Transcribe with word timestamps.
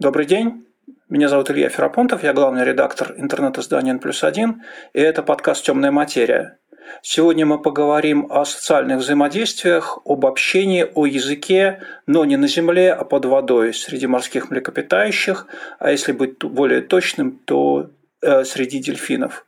Добрый 0.00 0.26
день. 0.26 0.64
Меня 1.08 1.28
зовут 1.28 1.50
Илья 1.50 1.68
Ферапонтов, 1.68 2.22
я 2.22 2.32
главный 2.32 2.64
редактор 2.64 3.14
интернет-издания 3.16 3.98
N 3.98 4.62
и 4.92 5.00
это 5.00 5.24
подкаст 5.24 5.64
«Темная 5.64 5.90
материя». 5.90 6.58
Сегодня 7.02 7.44
мы 7.44 7.60
поговорим 7.60 8.30
о 8.30 8.44
социальных 8.44 8.98
взаимодействиях, 8.98 9.98
об 10.04 10.24
общении, 10.24 10.86
о 10.94 11.04
языке, 11.04 11.82
но 12.06 12.24
не 12.24 12.36
на 12.36 12.46
Земле, 12.46 12.92
а 12.92 13.02
под 13.02 13.24
водой, 13.24 13.74
среди 13.74 14.06
морских 14.06 14.50
млекопитающих, 14.50 15.48
а 15.80 15.90
если 15.90 16.12
быть 16.12 16.38
более 16.44 16.82
точным, 16.82 17.32
то 17.44 17.90
э, 18.22 18.44
среди 18.44 18.78
дельфинов 18.78 19.46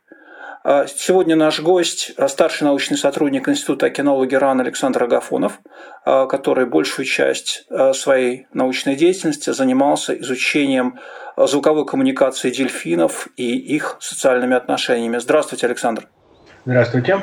сегодня 0.63 1.35
наш 1.35 1.59
гость– 1.59 2.11
старший 2.27 2.65
научный 2.65 2.97
сотрудник 2.97 3.49
Института 3.49 3.87
океанологии 3.87 4.35
РАН 4.35 4.61
Александр 4.61 5.03
Агафонов, 5.03 5.59
а, 6.05 6.27
который 6.27 6.67
большую 6.67 7.05
часть 7.05 7.65
а, 7.69 7.93
своей 7.93 8.47
научной 8.53 8.95
деятельности 8.95 9.51
занимался 9.51 10.13
изучением 10.19 10.99
звуковой 11.35 11.85
коммуникации 11.85 12.51
дельфинов 12.51 13.27
и 13.37 13.57
их 13.57 13.97
социальными 13.99 14.55
отношениями. 14.55 15.17
Здравствуйте, 15.17 15.65
Александр. 15.65 16.07
Здравствуйте. 16.65 17.21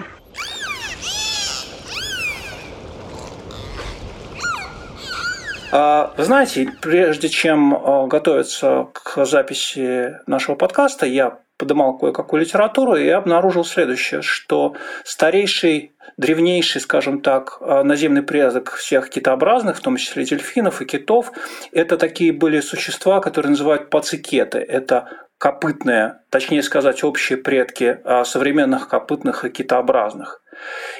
Вы 5.70 6.24
знаете, 6.24 6.72
прежде 6.80 7.28
чем 7.28 8.08
готовиться 8.08 8.88
к 8.94 9.26
записи 9.26 10.18
нашего 10.26 10.56
подкаста, 10.56 11.04
я 11.04 11.40
подымал 11.58 11.98
кое-какую 11.98 12.40
литературу 12.42 12.96
и 12.96 13.08
обнаружил 13.08 13.64
следующее, 13.64 14.22
что 14.22 14.76
старейший, 15.04 15.92
древнейший, 16.16 16.80
скажем 16.80 17.20
так, 17.20 17.58
э, 17.60 17.82
наземный 17.82 18.22
предок 18.22 18.72
всех 18.72 19.10
китообразных, 19.10 19.76
в 19.76 19.80
том 19.80 19.96
числе 19.96 20.24
дельфинов 20.24 20.80
и 20.80 20.86
китов, 20.86 21.32
это 21.72 21.98
такие 21.98 22.32
были 22.32 22.60
существа, 22.60 23.20
которые 23.20 23.50
называют 23.50 23.90
пацикеты. 23.90 24.58
Это 24.58 25.08
копытные, 25.38 26.20
точнее 26.30 26.62
сказать, 26.62 27.04
общие 27.04 27.38
предки 27.38 27.98
э, 28.02 28.24
современных 28.24 28.88
копытных 28.88 29.44
и 29.44 29.50
китообразных. 29.50 30.42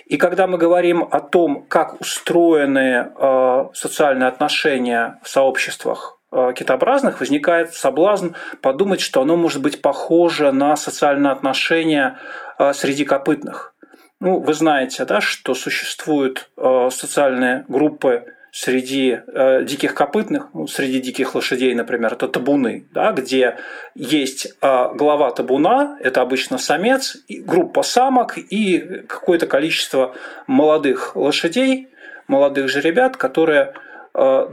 И 0.07 0.17
когда 0.17 0.47
мы 0.47 0.59
говорим 0.59 1.07
о 1.11 1.21
том, 1.21 1.67
как 1.69 2.01
устроены 2.01 3.11
э, 3.17 3.65
социальные 3.75 4.29
отношения 4.29 5.19
в 5.23 5.29
сообществах 5.29 6.18
китообразных 6.31 7.21
возникает 7.21 7.73
соблазн 7.75 8.29
подумать, 8.61 9.01
что 9.01 9.23
оно 9.23 9.37
может 9.37 9.63
быть 9.63 9.81
похоже 9.81 10.53
на 10.53 10.77
социальные 10.77 11.33
отношения 11.33 12.19
э, 12.59 12.73
среди 12.75 13.05
копытных. 13.05 13.75
Ну, 14.21 14.41
вы 14.41 14.53
знаете, 14.53 15.05
да, 15.05 15.21
что 15.21 15.55
существуют 15.55 16.51
э, 16.57 16.89
социальные 16.93 17.65
группы 17.69 18.35
среди 18.51 19.21
диких 19.65 19.95
копытных, 19.95 20.49
ну, 20.55 20.67
среди 20.67 21.01
диких 21.01 21.35
лошадей, 21.35 21.75
например, 21.75 22.15
это 22.15 22.29
табуны, 22.29 22.87
да, 22.93 23.13
где 23.13 23.59
есть 23.95 24.57
глава 24.63 25.31
табуна, 25.33 25.99
это 26.01 26.23
обычно 26.23 26.57
самец, 26.57 27.19
группа 27.29 27.83
самок 27.83 28.39
и 28.39 29.03
какое-то 29.07 29.47
количество 29.47 30.15
молодых 30.47 31.15
лошадей, 31.15 31.89
молодых 32.27 32.71
же 32.71 32.81
ребят, 32.81 33.19
которые 33.19 33.75
Э, 33.75 33.88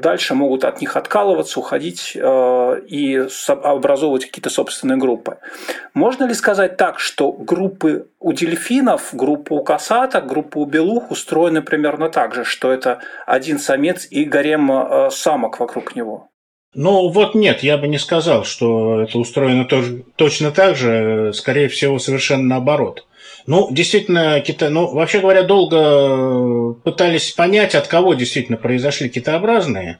дальше 0.01 0.35
могут 0.35 0.63
от 0.63 0.81
них 0.81 0.95
откалываться, 0.95 1.59
уходить 1.59 2.13
э, 2.15 2.81
и 2.87 3.27
образовывать 3.47 4.25
какие-то 4.25 4.49
собственные 4.49 4.97
группы. 4.97 5.37
Можно 5.93 6.25
ли 6.25 6.33
сказать 6.33 6.77
так, 6.77 6.99
что 6.99 7.31
группы 7.31 8.07
у 8.19 8.33
дельфинов, 8.33 9.09
группа 9.13 9.53
у 9.53 9.63
касаток, 9.63 10.27
группа 10.27 10.59
у 10.59 10.65
белух 10.65 11.11
устроены 11.11 11.61
примерно 11.61 12.09
так 12.09 12.35
же, 12.35 12.43
что 12.43 12.71
это 12.71 12.99
один 13.25 13.59
самец 13.59 14.07
и 14.09 14.23
гарем 14.23 14.71
э, 14.71 15.09
самок 15.11 15.59
вокруг 15.59 15.95
него? 15.95 16.29
Ну 16.75 17.07
вот 17.07 17.35
нет, 17.35 17.63
я 17.63 17.77
бы 17.77 17.87
не 17.87 17.97
сказал, 17.97 18.43
что 18.43 19.01
это 19.01 19.17
устроено 19.17 19.63
тоже, 19.63 20.03
точно 20.17 20.51
так 20.51 20.75
же, 20.75 21.31
скорее 21.33 21.69
всего, 21.69 21.99
совершенно 21.99 22.43
наоборот. 22.43 23.07
Ну, 23.47 23.67
действительно, 23.71 24.39
кита... 24.41 24.69
ну, 24.69 24.91
вообще 24.93 25.19
говоря, 25.19 25.43
долго 25.43 26.73
пытались 26.83 27.31
понять, 27.31 27.75
от 27.75 27.87
кого 27.87 28.15
действительно 28.15 28.57
произошли 28.57 29.09
китообразные. 29.09 29.99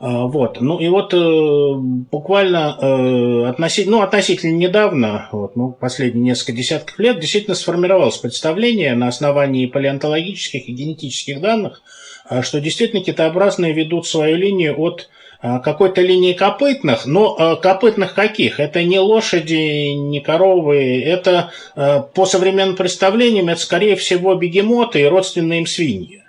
А, 0.00 0.26
вот. 0.26 0.60
Ну 0.60 0.78
и 0.78 0.88
вот 0.88 1.12
э, 1.12 1.74
буквально 2.10 2.76
э, 2.80 3.48
относительно, 3.50 3.98
ну, 3.98 4.02
относительно 4.02 4.52
недавно, 4.56 5.28
вот, 5.30 5.56
ну, 5.56 5.72
последние 5.72 6.24
несколько 6.24 6.52
десятков 6.52 6.98
лет, 6.98 7.20
действительно 7.20 7.54
сформировалось 7.54 8.16
представление 8.16 8.94
на 8.94 9.08
основании 9.08 9.66
палеонтологических 9.66 10.68
и 10.68 10.72
генетических 10.72 11.40
данных, 11.42 11.82
а, 12.24 12.42
что 12.42 12.60
действительно 12.60 13.04
китообразные 13.04 13.74
ведут 13.74 14.06
свою 14.06 14.36
линию 14.36 14.80
от 14.80 15.10
какой-то 15.40 16.02
линии 16.02 16.34
копытных, 16.34 17.06
но 17.06 17.34
а, 17.38 17.56
копытных 17.56 18.14
каких? 18.14 18.60
Это 18.60 18.82
не 18.82 18.98
лошади, 18.98 19.92
не 19.92 20.20
коровы, 20.20 21.02
это 21.02 21.50
а, 21.74 22.00
по 22.00 22.26
современным 22.26 22.76
представлениям, 22.76 23.48
это 23.48 23.60
скорее 23.60 23.96
всего 23.96 24.34
бегемоты 24.34 25.00
и 25.00 25.06
родственные 25.06 25.60
им 25.60 25.66
свиньи. 25.66 26.20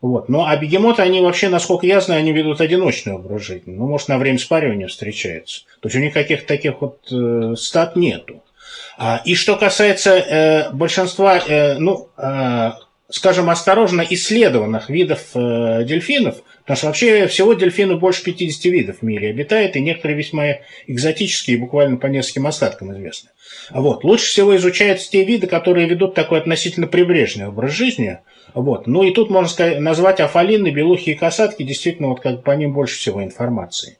Вот. 0.00 0.28
Ну, 0.28 0.44
а 0.44 0.56
бегемоты, 0.56 1.02
они 1.02 1.20
вообще, 1.20 1.48
насколько 1.48 1.86
я 1.86 2.00
знаю, 2.00 2.20
они 2.20 2.32
ведут 2.32 2.60
одиночный 2.60 3.14
образ 3.14 3.42
жизни. 3.42 3.72
Ну, 3.72 3.86
может, 3.86 4.08
на 4.08 4.18
время 4.18 4.38
спаривания 4.38 4.86
встречаются. 4.86 5.62
То 5.80 5.88
есть 5.88 5.96
у 5.96 6.00
них 6.00 6.14
каких-то 6.14 6.46
таких 6.46 6.80
вот 6.80 7.00
э, 7.12 7.54
стат 7.56 7.96
нету. 7.96 8.42
А, 8.96 9.20
и 9.24 9.34
что 9.34 9.56
касается 9.56 10.14
э, 10.14 10.70
большинства, 10.72 11.38
э, 11.38 11.78
ну, 11.78 12.08
э, 12.16 12.72
скажем, 13.10 13.50
осторожно 13.50 14.04
исследованных 14.08 14.88
видов 14.88 15.20
э, 15.34 15.84
дельфинов, 15.84 16.36
потому 16.70 16.78
что 16.78 16.86
вообще 16.86 17.26
всего 17.26 17.54
дельфинов 17.54 17.98
больше 17.98 18.22
50 18.22 18.64
видов 18.66 18.96
в 19.00 19.02
мире 19.02 19.30
обитает, 19.30 19.74
и 19.74 19.80
некоторые 19.80 20.16
весьма 20.16 20.44
экзотические, 20.86 21.58
буквально 21.58 21.96
по 21.96 22.06
нескольким 22.06 22.46
остаткам 22.46 22.92
известны. 22.92 23.30
Вот. 23.70 24.04
Лучше 24.04 24.26
всего 24.26 24.54
изучаются 24.54 25.10
те 25.10 25.24
виды, 25.24 25.48
которые 25.48 25.88
ведут 25.88 26.14
такой 26.14 26.38
относительно 26.38 26.86
прибрежный 26.86 27.48
образ 27.48 27.72
жизни. 27.72 28.18
Вот. 28.54 28.86
Ну 28.86 29.02
и 29.02 29.12
тут 29.12 29.30
можно 29.30 29.48
сказать, 29.48 29.80
назвать 29.80 30.20
афалины, 30.20 30.70
белухи 30.70 31.10
и 31.10 31.14
касатки, 31.14 31.64
действительно, 31.64 32.08
вот 32.08 32.20
как 32.20 32.44
по 32.44 32.52
ним 32.52 32.72
больше 32.72 32.98
всего 32.98 33.24
информации. 33.24 33.98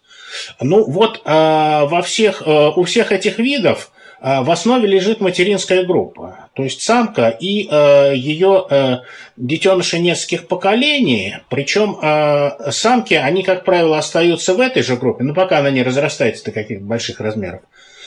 Ну 0.61 0.85
вот 0.89 1.23
а, 1.25 1.87
во 1.87 2.03
всех, 2.03 2.45
а, 2.47 2.71
у 2.71 2.85
всех 2.85 3.11
этих 3.11 3.41
видов 3.41 3.91
а, 3.91 4.00
в 4.21 4.51
основе 4.51 4.87
лежит 4.87 5.21
материнская 5.21 5.85
группа, 5.85 6.51
то 6.55 6.63
есть 6.63 6.83
самка 6.83 7.29
и 7.29 7.67
э, 7.71 8.13
ее 8.15 8.67
э, 8.69 8.99
детеныши 9.39 9.99
нескольких 9.99 10.47
поколений, 10.47 11.37
причем 11.49 11.99
э, 12.03 12.71
самки, 12.71 13.15
они, 13.15 13.43
как 13.43 13.65
правило, 13.65 13.97
остаются 13.97 14.53
в 14.53 14.61
этой 14.61 14.83
же 14.83 14.97
группе, 14.97 15.25
но 15.25 15.33
пока 15.33 15.61
она 15.61 15.71
не 15.71 15.83
разрастается 15.83 16.45
до 16.45 16.53
каких-то 16.53 16.85
больших 16.85 17.21
размеров. 17.21 17.63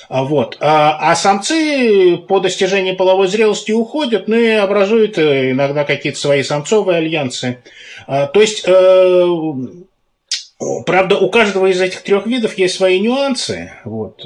А 0.07 0.23
вот. 0.23 0.57
А, 0.59 0.99
а 0.99 1.15
самцы 1.15 2.17
по 2.27 2.39
достижении 2.39 2.91
половой 2.91 3.27
зрелости 3.27 3.71
уходят, 3.71 4.27
ну 4.27 4.35
и 4.35 4.49
образуют 4.49 5.17
иногда 5.17 5.83
какие-то 5.83 6.19
свои 6.19 6.43
самцовые 6.43 6.97
альянсы. 6.97 7.57
А, 8.05 8.27
то 8.27 8.39
есть, 8.39 8.65
правда, 10.85 11.17
у 11.17 11.29
каждого 11.31 11.71
из 11.71 11.81
этих 11.81 12.03
трех 12.03 12.27
видов 12.27 12.55
есть 12.57 12.75
свои 12.75 12.99
нюансы. 12.99 13.71
Вот. 13.83 14.23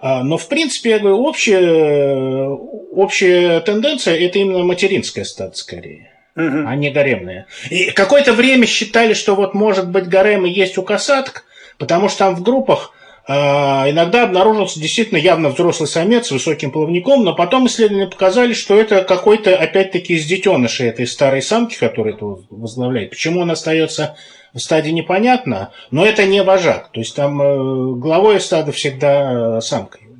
Э, 0.00 0.06
а, 0.06 0.22
но, 0.22 0.38
в 0.38 0.48
принципе, 0.48 0.90
я 0.90 0.98
говорю, 0.98 1.22
общая, 1.22 2.48
общая 2.48 3.60
тенденция– 3.60 4.16
это 4.20 4.38
именно 4.38 4.64
материнская 4.64 5.24
стать 5.24 5.56
скорее, 5.56 6.12
угу. 6.36 6.64
а 6.66 6.74
не 6.76 6.90
гаремная. 6.90 7.46
И 7.70 7.90
какое-то 7.90 8.32
время 8.32 8.66
считали, 8.66 9.12
что 9.12 9.34
вот 9.34 9.54
может 9.54 9.88
быть 9.88 10.08
гарем 10.08 10.46
и 10.46 10.50
есть 10.50 10.78
у 10.78 10.82
касаток, 10.82 11.44
потому 11.78 12.08
что 12.08 12.18
там 12.20 12.36
в 12.36 12.42
группах 12.42 12.92
а, 13.28 13.88
иногда 13.88 14.24
обнаружился 14.24 14.80
действительно 14.80 15.18
явно 15.18 15.50
взрослый 15.50 15.88
самец 15.88 16.28
с 16.28 16.30
высоким 16.30 16.70
плавником, 16.70 17.22
но 17.22 17.34
потом 17.34 17.66
исследования 17.66 18.08
показали, 18.08 18.54
что 18.54 18.80
это 18.80 19.04
какой-то, 19.04 19.56
опять-таки, 19.56 20.14
из 20.14 20.24
детенышей 20.24 20.88
этой 20.88 21.06
старой 21.06 21.42
самки, 21.42 21.78
которая 21.78 22.14
это 22.14 22.24
возглавляет. 22.50 23.10
Почему 23.10 23.40
он 23.40 23.50
остается 23.50 24.16
стаде 24.58 24.92
непонятно, 24.92 25.72
но 25.90 26.04
это 26.04 26.24
не 26.26 26.42
вожак. 26.42 26.90
То 26.92 27.00
есть 27.00 27.14
там 27.14 27.40
э, 27.40 27.94
главой 27.96 28.40
стада 28.40 28.72
всегда 28.72 29.58
э, 29.58 29.60
самка 29.60 29.98
является. 29.98 30.10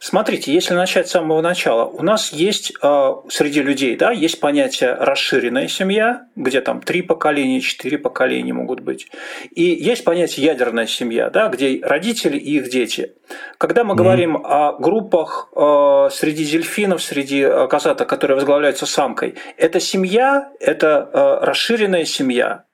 Смотрите, 0.00 0.52
если 0.52 0.74
начать 0.74 1.08
с 1.08 1.12
самого 1.12 1.40
начала, 1.40 1.84
у 1.84 2.02
нас 2.02 2.32
есть 2.32 2.72
э, 2.80 3.14
среди 3.30 3.62
людей, 3.62 3.96
да, 3.96 4.12
есть 4.12 4.38
понятие 4.38 4.94
расширенная 4.94 5.66
семья, 5.66 6.26
где 6.36 6.60
там 6.60 6.80
три 6.80 7.02
поколения, 7.02 7.60
четыре 7.60 7.98
поколения 7.98 8.52
могут 8.52 8.80
быть, 8.80 9.08
и 9.50 9.64
есть 9.64 10.04
понятие 10.04 10.46
ядерная 10.46 10.86
семья, 10.86 11.30
да, 11.30 11.48
где 11.48 11.80
родители 11.82 12.36
и 12.38 12.58
их 12.58 12.70
дети. 12.70 13.14
Когда 13.58 13.82
мы 13.82 13.94
mm. 13.94 13.96
говорим 13.96 14.36
о 14.36 14.74
группах 14.78 15.50
э, 15.56 16.08
среди 16.12 16.44
дельфинов, 16.44 17.02
среди 17.02 17.40
э, 17.40 17.66
касаток, 17.66 18.08
которые 18.08 18.36
возглавляются 18.36 18.86
самкой, 18.86 19.34
это 19.56 19.80
семья, 19.80 20.50
это 20.60 21.10
э, 21.12 21.44
расширенная 21.44 22.04
семья, 22.04 22.64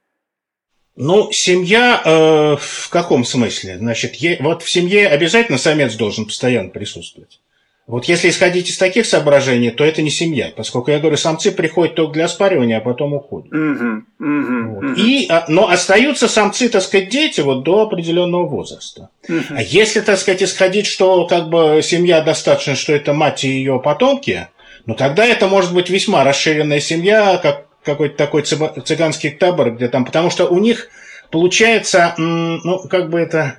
ну, 0.96 1.32
семья 1.32 2.00
э, 2.04 2.56
в 2.58 2.88
каком 2.88 3.24
смысле? 3.24 3.78
Значит, 3.78 4.14
е, 4.16 4.36
вот 4.40 4.62
в 4.62 4.70
семье 4.70 5.08
обязательно 5.08 5.58
самец 5.58 5.94
должен 5.94 6.26
постоянно 6.26 6.68
присутствовать. 6.68 7.40
Вот 7.86 8.06
если 8.06 8.30
исходить 8.30 8.70
из 8.70 8.78
таких 8.78 9.04
соображений, 9.04 9.70
то 9.70 9.84
это 9.84 10.00
не 10.00 10.08
семья, 10.08 10.50
поскольку 10.56 10.90
я 10.90 10.98
говорю, 10.98 11.18
самцы 11.18 11.52
приходят 11.52 11.94
только 11.94 12.14
для 12.14 12.28
спаривания, 12.28 12.78
а 12.78 12.80
потом 12.80 13.12
уходят. 13.12 13.52
Угу, 13.52 14.04
угу, 14.20 14.74
вот. 14.74 14.84
угу. 14.84 14.92
И, 14.96 15.26
а, 15.28 15.44
но 15.48 15.68
остаются 15.68 16.26
самцы, 16.26 16.70
так 16.70 16.80
сказать, 16.80 17.10
дети 17.10 17.42
вот 17.42 17.62
до 17.62 17.82
определенного 17.82 18.46
возраста. 18.46 19.10
Угу. 19.28 19.38
А 19.50 19.62
если, 19.62 20.00
так 20.00 20.18
сказать, 20.18 20.42
исходить, 20.42 20.86
что 20.86 21.26
как 21.26 21.50
бы 21.50 21.80
семья 21.82 22.22
достаточно, 22.22 22.74
что 22.74 22.94
это 22.94 23.12
мать 23.12 23.44
и 23.44 23.48
ее 23.48 23.78
потомки, 23.84 24.48
ну 24.86 24.94
тогда 24.94 25.26
это 25.26 25.46
может 25.46 25.74
быть 25.74 25.90
весьма 25.90 26.24
расширенная 26.24 26.80
семья, 26.80 27.38
как 27.42 27.63
какой-то 27.84 28.16
такой 28.16 28.42
цыганский 28.42 29.30
табор, 29.30 29.72
где 29.72 29.88
там, 29.88 30.04
потому 30.04 30.30
что 30.30 30.46
у 30.46 30.58
них 30.58 30.88
получается, 31.30 32.14
ну 32.16 32.78
как 32.88 33.10
бы 33.10 33.20
это 33.20 33.58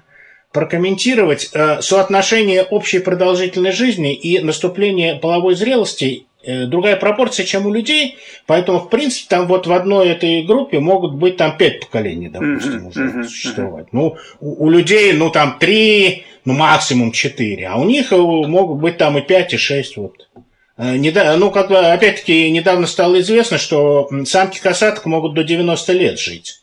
прокомментировать 0.56 1.50
э, 1.54 1.82
соотношение 1.82 2.64
общей 2.64 3.00
продолжительной 3.00 3.74
жизни 3.74 4.16
и 4.16 4.40
наступления 4.40 5.20
половой 5.20 5.54
зрелости 5.54 6.28
э, 6.44 6.66
другая 6.66 6.96
пропорция, 6.96 7.46
чем 7.46 7.66
у 7.66 7.74
людей, 7.74 8.18
поэтому, 8.48 8.80
в 8.80 8.90
принципе, 8.90 9.28
там 9.28 9.48
вот 9.48 9.68
в 9.68 9.74
одной 9.74 10.08
этой 10.08 10.44
группе 10.44 10.80
могут 10.80 11.16
быть 11.16 11.36
там 11.36 11.58
пять 11.58 11.82
поколений, 11.82 12.30
допустим, 12.30 12.88
уже 12.88 13.26
существовать. 13.26 13.88
Ну, 13.92 14.16
у, 14.40 14.66
у 14.66 14.70
людей, 14.70 15.12
ну, 15.12 15.30
там 15.30 15.58
три, 15.60 16.24
ну, 16.46 16.54
максимум 16.54 17.12
четыре, 17.12 17.68
а 17.68 17.76
у 17.76 17.84
них 17.84 18.14
э, 18.14 18.16
могут 18.16 18.80
быть 18.80 18.98
там 18.98 19.18
и 19.18 19.22
пять, 19.22 19.54
и 19.54 19.58
шесть, 19.58 19.98
вот. 19.98 20.30
Ну, 20.78 21.52
как 21.52 21.70
бы, 21.70 21.78
опять-таки, 21.78 22.52
недавно 22.52 22.86
стало 22.86 23.22
известно, 23.22 23.58
что 23.58 24.10
самки 24.26 24.60
касаток 24.60 25.06
могут 25.06 25.34
до 25.34 25.44
90 25.44 25.94
лет 25.94 26.20
жить. 26.20 26.62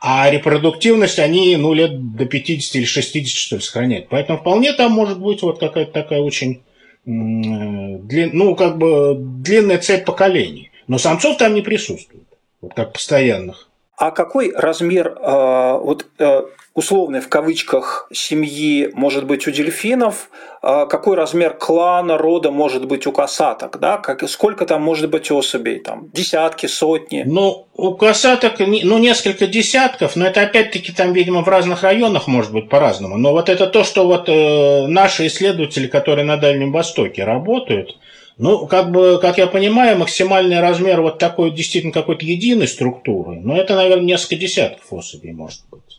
А 0.00 0.30
репродуктивность 0.30 1.18
они, 1.18 1.56
ну, 1.56 1.72
лет 1.72 2.14
до 2.14 2.26
50 2.26 2.76
или 2.76 2.84
60, 2.84 3.38
что 3.38 3.56
ли, 3.56 3.62
сохраняют. 3.62 4.08
Поэтому 4.10 4.38
вполне 4.38 4.74
там 4.74 4.92
может 4.92 5.18
быть 5.18 5.40
вот 5.40 5.60
какая-то 5.60 5.92
такая 5.92 6.20
очень, 6.20 6.62
длин, 7.06 8.30
ну, 8.34 8.54
как 8.54 8.76
бы 8.76 9.16
длинная 9.18 9.78
цепь 9.78 10.04
поколений. 10.04 10.70
Но 10.86 10.98
самцов 10.98 11.38
там 11.38 11.54
не 11.54 11.62
присутствует, 11.62 12.26
вот 12.60 12.74
как 12.74 12.92
постоянных. 12.92 13.70
А 13.96 14.10
какой 14.10 14.52
размер 14.52 15.16
э, 15.20 15.78
вот, 15.80 16.06
э, 16.18 16.42
условной 16.74 17.20
в 17.20 17.28
кавычках 17.28 18.08
семьи 18.12 18.90
может 18.92 19.24
быть 19.24 19.46
у 19.46 19.52
дельфинов, 19.52 20.30
э, 20.62 20.86
какой 20.90 21.16
размер 21.16 21.54
клана, 21.54 22.18
рода 22.18 22.50
может 22.50 22.86
быть 22.88 23.06
у 23.06 23.12
касаток, 23.12 23.78
да? 23.78 23.98
как, 23.98 24.28
сколько 24.28 24.66
там 24.66 24.82
может 24.82 25.10
быть 25.10 25.30
особей, 25.30 25.78
там, 25.78 26.10
десятки, 26.12 26.66
сотни? 26.66 27.22
Ну, 27.24 27.68
у 27.74 27.94
касаток 27.94 28.58
ну, 28.58 28.98
несколько 28.98 29.46
десятков, 29.46 30.16
но 30.16 30.26
это 30.26 30.42
опять-таки 30.42 30.92
там, 30.92 31.12
видимо, 31.12 31.42
в 31.42 31.48
разных 31.48 31.84
районах 31.84 32.26
может 32.26 32.52
быть 32.52 32.68
по-разному. 32.68 33.16
Но 33.16 33.30
вот 33.30 33.48
это 33.48 33.68
то, 33.68 33.84
что 33.84 34.08
вот 34.08 34.28
э, 34.28 34.86
наши 34.88 35.28
исследователи, 35.28 35.86
которые 35.86 36.24
на 36.24 36.36
Дальнем 36.36 36.72
Востоке 36.72 37.22
работают, 37.22 37.96
ну, 38.36 38.66
как 38.66 38.90
бы, 38.90 39.18
как 39.20 39.38
я 39.38 39.46
понимаю, 39.46 39.98
максимальный 39.98 40.60
размер 40.60 41.00
вот 41.00 41.18
такой 41.18 41.52
действительно 41.52 41.92
какой-то 41.92 42.24
единой 42.24 42.66
структуры, 42.66 43.40
но 43.40 43.56
это, 43.56 43.76
наверное, 43.76 44.04
несколько 44.04 44.36
десятков 44.36 44.92
особей 44.92 45.32
может 45.32 45.60
быть. 45.70 45.98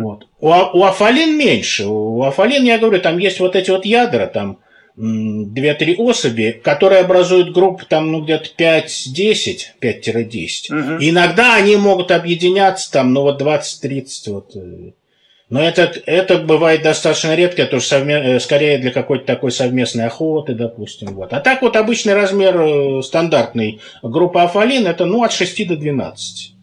Вот. 0.00 0.26
У, 0.40 0.48
у 0.48 0.84
афалин 0.84 1.36
меньше. 1.36 1.86
У 1.86 2.22
афалин, 2.22 2.64
я 2.64 2.78
говорю, 2.78 3.00
там 3.00 3.18
есть 3.18 3.38
вот 3.38 3.54
эти 3.54 3.70
вот 3.70 3.84
ядра, 3.84 4.26
там 4.26 4.58
2-3 4.96 5.96
особи, 5.96 6.60
которые 6.62 7.00
образуют 7.02 7.52
группу 7.52 7.84
там, 7.86 8.10
ну, 8.12 8.22
где-то 8.22 8.48
5-10, 8.58 9.58
5-10. 9.80 10.94
Угу. 10.94 11.00
И 11.00 11.10
иногда 11.10 11.54
они 11.54 11.76
могут 11.76 12.10
объединяться 12.10 12.90
там, 12.90 13.12
ну, 13.12 13.22
вот 13.22 13.40
20-30 13.40 14.08
вот 14.26 14.56
э, 14.56 14.92
но 15.50 15.60
это, 15.60 15.92
это 16.06 16.38
бывает 16.38 16.82
достаточно 16.82 17.34
редко, 17.34 17.62
уже 17.76 17.86
совме... 17.86 18.36
Э, 18.36 18.40
скорее 18.40 18.78
для 18.78 18.92
какой-то 18.92 19.26
такой 19.26 19.50
совместной 19.50 20.06
охоты, 20.06 20.54
допустим. 20.54 21.14
Вот. 21.14 21.32
А 21.32 21.40
так 21.40 21.60
вот 21.62 21.76
обычный 21.76 22.14
размер 22.14 22.60
э, 22.60 23.02
стандартный 23.02 23.80
группы 24.02 24.38
афалин 24.40 24.86
это 24.86 25.04
ну, 25.06 25.24
от 25.24 25.32
6 25.32 25.68
до 25.68 25.76
12. 25.76 26.54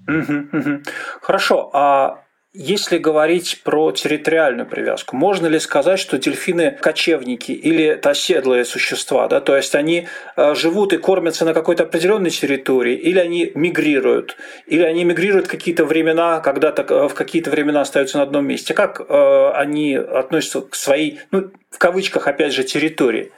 Хорошо, 1.21 1.69
а 1.73 2.23
если 2.59 2.97
говорить 2.97 3.61
про 3.63 3.91
территориальную 3.91 4.67
привязку, 4.67 5.15
можно 5.15 5.45
ли 5.45 5.59
сказать, 5.59 5.99
что 5.99 6.17
дельфины 6.17 6.71
кочевники 6.71 7.51
или 7.51 7.99
оседлые 8.03 8.65
существа, 8.65 9.27
да, 9.27 9.41
то 9.41 9.55
есть 9.55 9.75
они 9.75 10.07
э, 10.35 10.55
живут 10.55 10.91
и 10.91 10.97
кормятся 10.97 11.45
на 11.45 11.53
какой-то 11.53 11.83
определенной 11.83 12.31
территории, 12.31 12.95
или 12.95 13.19
они 13.19 13.51
мигрируют, 13.53 14.37
или 14.65 14.81
они 14.81 15.03
мигрируют 15.03 15.47
какие-то 15.47 15.85
времена, 15.85 16.39
когда-то 16.39 16.81
э, 16.81 17.07
в 17.07 17.13
какие-то 17.13 17.51
времена 17.51 17.81
остаются 17.81 18.17
на 18.17 18.23
одном 18.23 18.47
месте. 18.47 18.73
Как 18.73 19.01
э, 19.07 19.51
они 19.53 19.93
относятся 19.93 20.61
к 20.61 20.73
своей, 20.73 21.19
ну, 21.29 21.51
в 21.69 21.77
кавычках, 21.77 22.27
опять 22.27 22.53
же, 22.53 22.63
территории? 22.63 23.31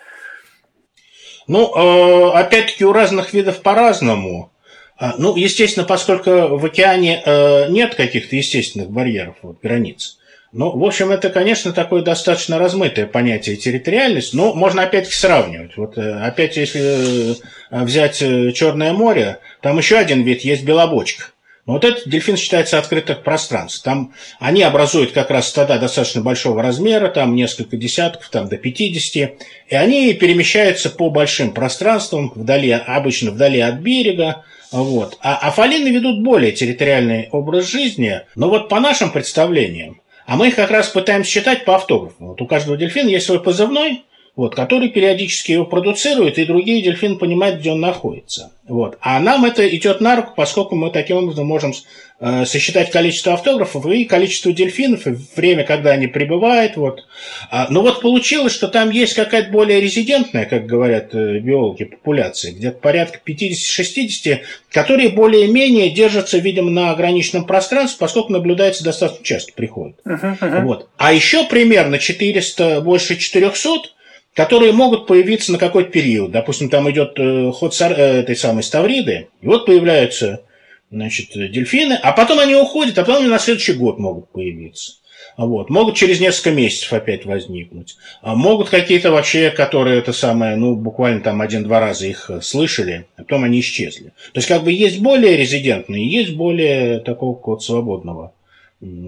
Ну, 1.47 2.31
опять-таки 2.31 2.85
у 2.85 2.93
разных 2.93 3.33
видов 3.33 3.61
по-разному. 3.63 4.53
А, 4.99 5.15
ну, 5.17 5.35
естественно, 5.37 5.85
поскольку 5.85 6.57
в 6.57 6.65
океане 6.65 7.23
э, 7.25 7.69
нет 7.69 7.95
каких-то 7.95 8.35
естественных 8.35 8.91
барьеров, 8.91 9.37
вот, 9.41 9.61
границ, 9.61 10.17
ну, 10.51 10.75
в 10.75 10.83
общем, 10.83 11.11
это, 11.11 11.29
конечно, 11.29 11.71
такое 11.71 12.01
достаточно 12.01 12.57
размытое 12.57 13.05
понятие 13.05 13.55
территориальность, 13.55 14.33
но 14.33 14.53
можно 14.53 14.81
опять-таки 14.81 15.15
сравнивать. 15.15 15.77
Вот 15.77 15.97
э, 15.97 16.19
опять, 16.19 16.57
если 16.57 17.31
э, 17.31 17.35
взять 17.71 18.17
Черное 18.17 18.91
море, 18.91 19.39
там 19.61 19.77
еще 19.77 19.97
один 19.97 20.23
вид 20.23 20.41
есть 20.41 20.63
белобочка. 20.65 21.27
Но 21.65 21.73
вот 21.73 21.85
этот 21.85 22.09
дельфин 22.09 22.35
считается 22.35 22.79
открытых 22.79 23.21
пространств. 23.21 23.83
Там 23.83 24.13
они 24.39 24.63
образуют 24.63 25.11
как 25.11 25.29
раз 25.29 25.47
стада 25.47 25.77
достаточно 25.77 26.19
большого 26.19 26.63
размера, 26.63 27.09
там 27.09 27.35
несколько 27.35 27.77
десятков, 27.77 28.27
там 28.29 28.49
до 28.49 28.57
50, 28.57 29.15
и 29.15 29.75
они 29.75 30.11
перемещаются 30.13 30.89
по 30.89 31.11
большим 31.11 31.51
пространствам, 31.51 32.33
вдали, 32.33 32.71
обычно 32.71 33.29
вдали 33.29 33.59
от 33.59 33.75
берега, 33.75 34.43
вот. 34.71 35.17
А 35.21 35.37
афалины 35.37 35.89
ведут 35.89 36.23
более 36.23 36.51
территориальный 36.51 37.29
образ 37.31 37.65
жизни, 37.65 38.21
но 38.35 38.49
вот 38.49 38.69
по 38.69 38.79
нашим 38.79 39.11
представлениям, 39.11 40.01
а 40.25 40.35
мы 40.35 40.49
их 40.49 40.55
как 40.55 40.69
раз 40.69 40.89
пытаемся 40.89 41.31
считать 41.31 41.65
по 41.65 41.75
автографу. 41.75 42.15
Вот 42.19 42.41
у 42.41 42.45
каждого 42.45 42.77
дельфина 42.77 43.09
есть 43.09 43.25
свой 43.25 43.41
позывной, 43.41 44.03
вот, 44.39 44.55
который 44.55 44.87
периодически 44.87 45.51
его 45.51 45.65
продуцирует, 45.65 46.37
и 46.37 46.45
другие 46.45 46.81
дельфины 46.81 47.17
понимают, 47.17 47.59
где 47.59 47.73
он 47.73 47.81
находится. 47.81 48.53
Вот. 48.69 48.97
А 49.01 49.19
нам 49.19 49.43
это 49.43 49.67
идет 49.67 49.99
на 49.99 50.15
руку, 50.15 50.31
поскольку 50.33 50.77
мы 50.77 50.91
таким 50.91 51.17
образом 51.17 51.45
можем 51.45 51.73
э, 52.21 52.45
сосчитать 52.45 52.89
количество 52.89 53.33
автографов 53.33 53.85
и 53.87 54.05
количество 54.05 54.53
дельфинов, 54.53 55.07
и 55.07 55.17
время, 55.35 55.65
когда 55.65 55.91
они 55.91 56.07
прибывают. 56.07 56.77
Вот. 56.77 57.05
А, 57.51 57.67
но 57.69 57.81
вот 57.81 57.99
получилось, 57.99 58.53
что 58.53 58.69
там 58.69 58.91
есть 58.91 59.13
какая-то 59.13 59.51
более 59.51 59.81
резидентная, 59.81 60.45
как 60.45 60.67
говорят 60.67 61.13
э, 61.13 61.39
биологи, 61.39 61.83
популяция, 61.83 62.53
где-то 62.53 62.79
порядка 62.79 63.19
50-60, 63.27 64.39
которые 64.71 65.09
более-менее 65.09 65.89
держатся, 65.89 66.37
видимо, 66.37 66.69
на 66.69 66.91
ограниченном 66.91 67.43
пространстве, 67.43 67.97
поскольку 67.99 68.31
наблюдается 68.31 68.85
достаточно 68.85 69.25
часто 69.25 69.51
приходят. 69.51 69.97
Uh-huh, 70.05 70.39
uh-huh. 70.39 70.63
Вот. 70.63 70.87
А 70.95 71.11
еще 71.11 71.43
примерно 71.43 71.99
400, 71.99 72.79
больше 72.79 73.17
400 73.17 73.98
которые 74.39 74.71
могут 74.71 75.05
появиться 75.05 75.51
на 75.51 75.57
какой-то 75.57 75.91
период. 75.91 76.31
Допустим, 76.31 76.69
там 76.69 76.89
идет 76.89 77.11
э, 77.17 77.51
ход 77.51 77.75
э, 77.81 78.19
этой 78.21 78.37
самой 78.37 78.63
ставриды, 78.63 79.27
и 79.41 79.47
вот 79.47 79.65
появляются 79.65 80.45
значит, 80.89 81.31
дельфины, 81.33 81.99
а 82.01 82.13
потом 82.13 82.39
они 82.39 82.55
уходят, 82.55 82.97
а 82.97 83.01
потом 83.01 83.17
они 83.17 83.27
на 83.27 83.37
следующий 83.37 83.73
год 83.73 83.99
могут 83.99 84.31
появиться. 84.31 84.93
Вот. 85.35 85.69
Могут 85.69 85.95
через 85.97 86.21
несколько 86.21 86.51
месяцев 86.51 86.93
опять 86.93 87.25
возникнуть. 87.25 87.97
А 88.21 88.33
могут 88.33 88.69
какие-то 88.69 89.11
вообще, 89.11 89.49
которые 89.49 89.99
это 89.99 90.13
самое, 90.13 90.55
ну, 90.55 90.77
буквально 90.77 91.19
там 91.19 91.41
один-два 91.41 91.81
раза 91.81 92.07
их 92.07 92.29
э, 92.29 92.39
слышали, 92.39 93.07
а 93.17 93.23
потом 93.23 93.43
они 93.43 93.59
исчезли. 93.59 94.13
То 94.31 94.37
есть, 94.37 94.47
как 94.47 94.63
бы 94.63 94.71
есть 94.71 95.01
более 95.01 95.35
резидентные, 95.35 96.09
есть 96.09 96.31
более 96.31 97.01
такого 97.01 97.37
вот 97.43 97.61
свободного 97.61 98.33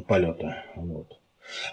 полета. 0.07 0.65
Вот. 0.75 1.20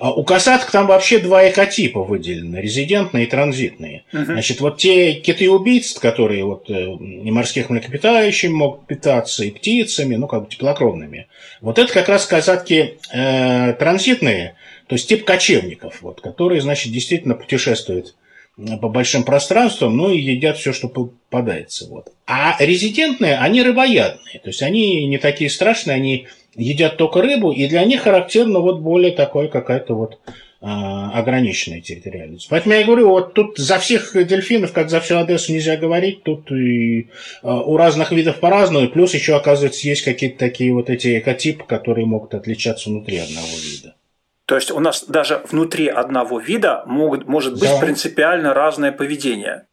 А 0.00 0.12
у 0.12 0.24
касаток 0.24 0.70
там 0.70 0.86
вообще 0.86 1.18
два 1.18 1.48
экотипа 1.48 2.02
выделены, 2.02 2.56
резидентные 2.56 3.24
и 3.24 3.28
транзитные. 3.28 4.04
Угу. 4.12 4.24
Значит, 4.24 4.60
вот 4.60 4.78
те 4.78 5.14
киты-убийцы, 5.14 6.00
которые 6.00 6.44
вот 6.44 6.70
э, 6.70 6.84
и 6.84 7.30
морских 7.30 7.70
млекопитающими 7.70 8.52
могут 8.52 8.86
питаться, 8.86 9.44
и 9.44 9.50
птицами, 9.50 10.16
ну, 10.16 10.26
как 10.28 10.44
бы 10.44 10.50
теплокровными, 10.50 11.26
вот 11.60 11.78
это 11.78 11.92
как 11.92 12.08
раз 12.08 12.26
касатки 12.26 12.98
э, 13.12 13.72
транзитные, 13.74 14.54
то 14.86 14.94
есть 14.94 15.08
тип 15.08 15.24
кочевников, 15.24 16.02
вот, 16.02 16.20
которые, 16.20 16.60
значит, 16.60 16.92
действительно 16.92 17.34
путешествуют 17.34 18.14
по 18.80 18.88
большим 18.88 19.22
пространствам, 19.22 19.96
ну 19.96 20.10
и 20.10 20.18
едят 20.18 20.58
все, 20.58 20.72
что 20.72 20.88
попадается. 20.88 21.86
Вот. 21.86 22.12
А 22.26 22.56
резидентные, 22.58 23.36
они 23.38 23.62
рыбоядные, 23.62 24.40
то 24.40 24.48
есть 24.48 24.62
они 24.62 25.06
не 25.06 25.18
такие 25.18 25.48
страшные, 25.48 25.94
они 25.94 26.26
едят 26.58 26.96
только 26.96 27.22
рыбу, 27.22 27.52
и 27.52 27.66
для 27.68 27.84
них 27.84 28.02
характерно 28.02 28.58
вот 28.58 28.80
более 28.80 29.12
такое 29.12 29.48
какая-то 29.48 29.94
вот 29.94 30.18
а, 30.60 31.12
ограниченная 31.12 31.80
территориальность. 31.80 32.48
Поэтому 32.50 32.74
я 32.74 32.84
говорю, 32.84 33.10
вот 33.10 33.32
тут 33.32 33.56
за 33.58 33.78
всех 33.78 34.12
дельфинов, 34.26 34.72
как 34.72 34.90
за 34.90 34.98
всю 34.98 35.16
Одессу 35.16 35.52
нельзя 35.52 35.76
говорить, 35.76 36.24
тут 36.24 36.50
и 36.50 37.10
а, 37.42 37.60
у 37.60 37.76
разных 37.76 38.10
видов 38.10 38.40
по-разному, 38.40 38.84
и 38.84 38.88
плюс 38.88 39.14
еще, 39.14 39.36
оказывается, 39.36 39.86
есть 39.86 40.02
какие-то 40.02 40.36
такие 40.36 40.74
вот 40.74 40.90
эти 40.90 41.20
экотипы, 41.20 41.64
которые 41.64 42.06
могут 42.06 42.34
отличаться 42.34 42.90
внутри 42.90 43.18
одного 43.18 43.46
вида. 43.46 43.94
То 44.46 44.56
есть 44.56 44.72
у 44.72 44.80
нас 44.80 45.04
даже 45.04 45.42
внутри 45.48 45.86
одного 45.86 46.40
вида 46.40 46.82
могут, 46.86 47.28
может 47.28 47.52
быть 47.52 47.70
да. 47.70 47.78
принципиально 47.78 48.52
разное 48.52 48.90
поведение. 48.90 49.67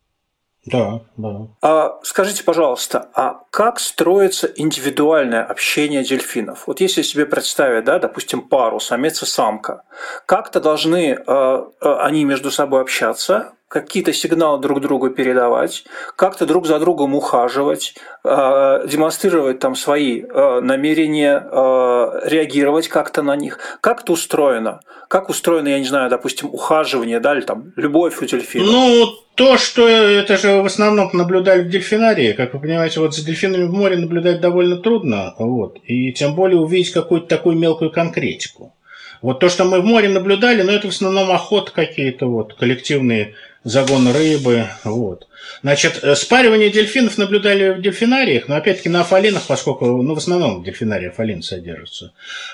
Да, 0.66 1.02
да. 1.18 1.48
А 1.62 2.00
скажите, 2.02 2.44
пожалуйста, 2.44 3.10
а 3.14 3.42
как 3.52 3.80
строится 3.80 4.48
индивидуальное 4.56 5.44
общение 5.44 6.04
дельфинов? 6.04 6.66
Вот 6.66 6.82
если 6.82 7.04
себе 7.04 7.28
представить, 7.28 7.86
да, 7.86 8.00
допустим, 8.00 8.42
пару, 8.42 8.80
самец 8.80 9.22
и 9.22 9.26
самка, 9.26 9.84
как-то 10.26 10.60
должны 10.60 11.14
э, 11.14 11.18
э 11.28 11.96
они 12.00 12.26
между 12.26 12.50
собой 12.50 12.82
общаться, 12.82 13.54
какие-то 13.68 14.14
сигналы 14.14 14.62
друг 14.62 14.80
другу 14.82 15.10
передавать, 15.10 15.86
как-то 16.16 16.46
друг 16.46 16.68
за 16.68 16.80
другом 16.80 17.16
ухаживать, 17.16 17.96
э, 18.24 18.88
демонстрировать 18.88 19.60
там 19.60 19.76
свои 19.76 20.22
э, 20.22 20.60
намерения, 20.62 21.40
э, 21.40 22.30
реагировать 22.30 22.88
как-то 22.88 23.22
на 23.24 23.36
них. 23.36 23.60
Как 23.82 24.04
это 24.04 24.14
устроено? 24.14 24.82
Как 25.08 25.30
устроено, 25.30 25.68
я 25.68 25.80
не 25.80 25.86
знаю, 25.86 26.10
допустим, 26.10 26.50
ухаживание, 26.52 27.20
да, 27.20 27.34
или 27.34 27.42
там 27.42 27.74
любовь 27.76 28.22
у 28.22 28.26
дельфина? 28.26 28.66
Ну, 28.66 29.08
то, 29.36 29.58
что 29.58 29.88
это 29.88 30.38
же 30.38 30.62
в 30.62 30.66
основном 30.66 31.10
наблюдали 31.14 31.62
в 31.64 31.70
дельфинарии, 31.70 32.34
как 32.34 32.54
вы 32.54 32.60
понимаете, 32.60 33.00
вот 33.00 33.16
за 33.16 33.26
дельфинами 33.26 33.64
в 33.66 33.74
море 33.74 33.98
наблюдать 33.98 34.42
довольно 34.42 34.78
трудно, 34.78 35.34
вот, 35.38 35.80
и 35.84 36.14
тем 36.14 36.36
более 36.36 36.60
увидеть 36.60 36.94
какую-то 36.94 37.28
такую 37.28 37.58
мелкую 37.58 37.92
конкретику. 37.92 38.74
Вот 39.22 39.40
то, 39.40 39.50
что 39.50 39.66
мы 39.66 39.82
в 39.82 39.86
море 39.86 40.10
наблюдали, 40.10 40.62
но 40.62 40.72
ну, 40.72 40.78
это 40.78 40.88
в 40.88 40.92
основном 40.92 41.32
охоты 41.32 41.72
какие-то, 41.72 42.28
вот, 42.28 42.54
коллективные 42.54 43.34
загон 43.66 44.08
рыбы. 44.08 44.68
Вот. 44.86 45.28
Значит, 45.62 46.00
э, 46.04 46.16
спаривание 46.16 46.70
дельфинов 46.70 47.18
наблюдали 47.18 47.72
в 47.72 47.82
дельфинариях, 47.82 48.48
но 48.48 48.56
опять-таки 48.56 48.90
на 48.90 49.02
афалинах, 49.02 49.44
поскольку, 49.48 50.02
ну, 50.02 50.14
в 50.14 50.20
основном 50.20 50.62
в 50.62 50.64
дельфинарии 50.64 51.10
афалин 51.10 51.42
содержится. 51.42 52.14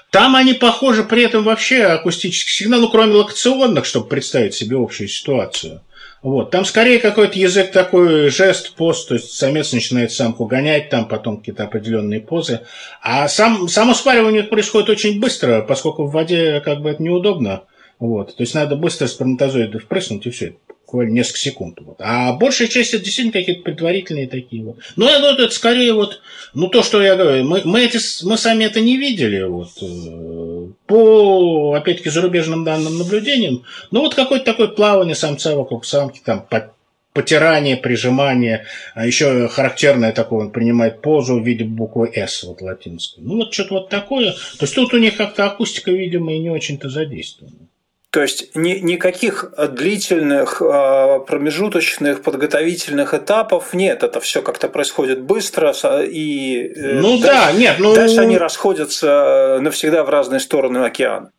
Там 0.09 0.35
они 0.35 0.53
похожи 0.53 1.03
при 1.03 1.23
этом 1.23 1.43
вообще 1.43 1.83
акустический 1.83 2.51
сигнал, 2.51 2.79
ну, 2.79 2.89
кроме 2.89 3.13
локационных, 3.13 3.85
чтобы 3.85 4.07
представить 4.07 4.55
себе 4.55 4.77
общую 4.77 5.09
ситуацию. 5.09 5.81
Вот. 6.23 6.51
Там 6.51 6.63
скорее 6.63 6.99
какой-то 6.99 7.37
язык 7.37 7.71
такой, 7.71 8.29
жест, 8.29 8.75
пост, 8.75 9.09
то 9.09 9.15
есть 9.15 9.33
самец 9.33 9.73
начинает 9.73 10.13
самку 10.13 10.45
гонять, 10.45 10.89
там 10.89 11.07
потом 11.07 11.37
какие-то 11.37 11.63
определенные 11.63 12.21
позы. 12.21 12.61
А 13.01 13.27
сам, 13.27 13.67
само 13.67 13.93
спаривание 13.93 14.43
происходит 14.43 14.89
очень 14.89 15.19
быстро, 15.19 15.61
поскольку 15.61 16.05
в 16.05 16.11
воде 16.11 16.61
как 16.61 16.81
бы 16.81 16.91
это 16.91 17.03
неудобно. 17.03 17.63
Вот. 17.99 18.35
То 18.37 18.43
есть 18.43 18.53
надо 18.53 18.75
быстро 18.75 19.07
сперматозоиды 19.07 19.79
впрыснуть 19.79 20.25
и 20.25 20.29
все 20.29 20.53
буквально 20.91 21.11
несколько 21.11 21.39
секунд. 21.39 21.79
Вот. 21.81 21.95
А 21.99 22.33
большая 22.33 22.67
часть 22.67 22.93
это 22.93 23.03
действительно 23.03 23.31
какие-то 23.31 23.63
предварительные 23.63 24.27
такие 24.27 24.63
вот. 24.63 24.79
Но 24.97 25.05
ну, 25.05 25.11
это, 25.11 25.43
это 25.43 25.53
скорее 25.53 25.93
вот, 25.93 26.21
ну 26.53 26.67
то, 26.67 26.83
что 26.83 27.01
я 27.01 27.15
говорю, 27.15 27.45
мы, 27.45 27.61
мы, 27.63 27.81
эти, 27.81 27.97
мы 28.25 28.37
сами 28.37 28.65
это 28.65 28.81
не 28.81 28.97
видели, 28.97 29.41
вот, 29.43 29.69
э, 29.81 30.67
по, 30.87 31.75
опять-таки, 31.75 32.09
зарубежным 32.09 32.65
данным 32.65 32.97
наблюдениям, 32.97 33.63
ну 33.91 34.01
вот 34.01 34.15
какое-то 34.15 34.45
такое 34.45 34.67
плавание 34.67 35.15
самца 35.15 35.55
вокруг 35.55 35.85
самки, 35.85 36.19
там, 36.23 36.45
потирание, 37.13 37.77
прижимание, 37.77 38.65
а 38.93 39.05
еще 39.05 39.47
характерное 39.47 40.11
такое, 40.11 40.47
он 40.47 40.51
принимает 40.51 41.01
позу 41.01 41.39
в 41.39 41.45
виде 41.45 41.63
буквы 41.63 42.11
«С», 42.13 42.43
вот 42.43 42.61
латинской. 42.61 43.23
Ну, 43.23 43.37
вот 43.37 43.53
что-то 43.53 43.75
вот 43.75 43.89
такое. 43.89 44.31
То 44.31 44.63
есть 44.65 44.75
тут 44.75 44.93
у 44.93 44.97
них 44.97 45.17
как-то 45.17 45.45
акустика, 45.45 45.91
видимо, 45.91 46.33
и 46.33 46.39
не 46.39 46.49
очень-то 46.49 46.89
задействована. 46.89 47.60
То 48.11 48.21
есть 48.21 48.53
ни, 48.55 48.73
никаких 48.73 49.53
длительных, 49.57 50.61
а, 50.61 51.19
промежуточных, 51.19 52.23
подготовительных 52.23 53.13
этапов 53.13 53.73
нет. 53.73 54.03
Это 54.03 54.19
все 54.19 54.41
как-то 54.41 54.67
происходит 54.67 55.21
быстро 55.21 55.73
и 56.03 56.73
э, 56.75 56.99
ну 56.99 57.17
дальше, 57.21 57.25
да, 57.25 57.51
нет, 57.53 57.75
ну 57.79 57.95
дальше 57.95 58.19
они 58.19 58.37
расходятся 58.37 59.59
навсегда 59.61 60.03
в 60.03 60.09
разные 60.09 60.41
стороны 60.41 60.79
океана. 60.79 61.31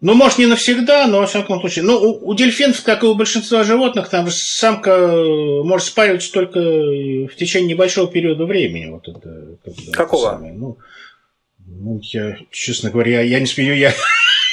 Ну, 0.00 0.14
может, 0.14 0.38
не 0.38 0.46
навсегда, 0.46 1.06
но 1.06 1.20
во 1.20 1.26
всяком 1.26 1.60
случае. 1.60 1.84
Ну, 1.84 1.96
у, 1.96 2.30
у 2.30 2.34
дельфинов, 2.34 2.82
как 2.82 3.02
и 3.02 3.06
у 3.06 3.14
большинства 3.14 3.62
животных, 3.62 4.10
там 4.10 4.28
самка 4.28 4.90
э, 4.90 5.62
может 5.62 5.86
спариваться 5.86 6.32
только 6.32 6.58
в 6.58 7.36
течение 7.36 7.74
небольшого 7.74 8.10
периода 8.10 8.44
времени. 8.44 8.90
Вот 8.90 9.08
это, 9.08 9.56
Какого? 9.92 10.32
Самое, 10.32 10.52
ну, 10.52 10.76
ну, 11.66 12.00
я, 12.02 12.36
честно 12.50 12.90
говоря, 12.90 13.22
я 13.22 13.38
не 13.40 13.46
смею, 13.46 13.78
я 13.78 13.94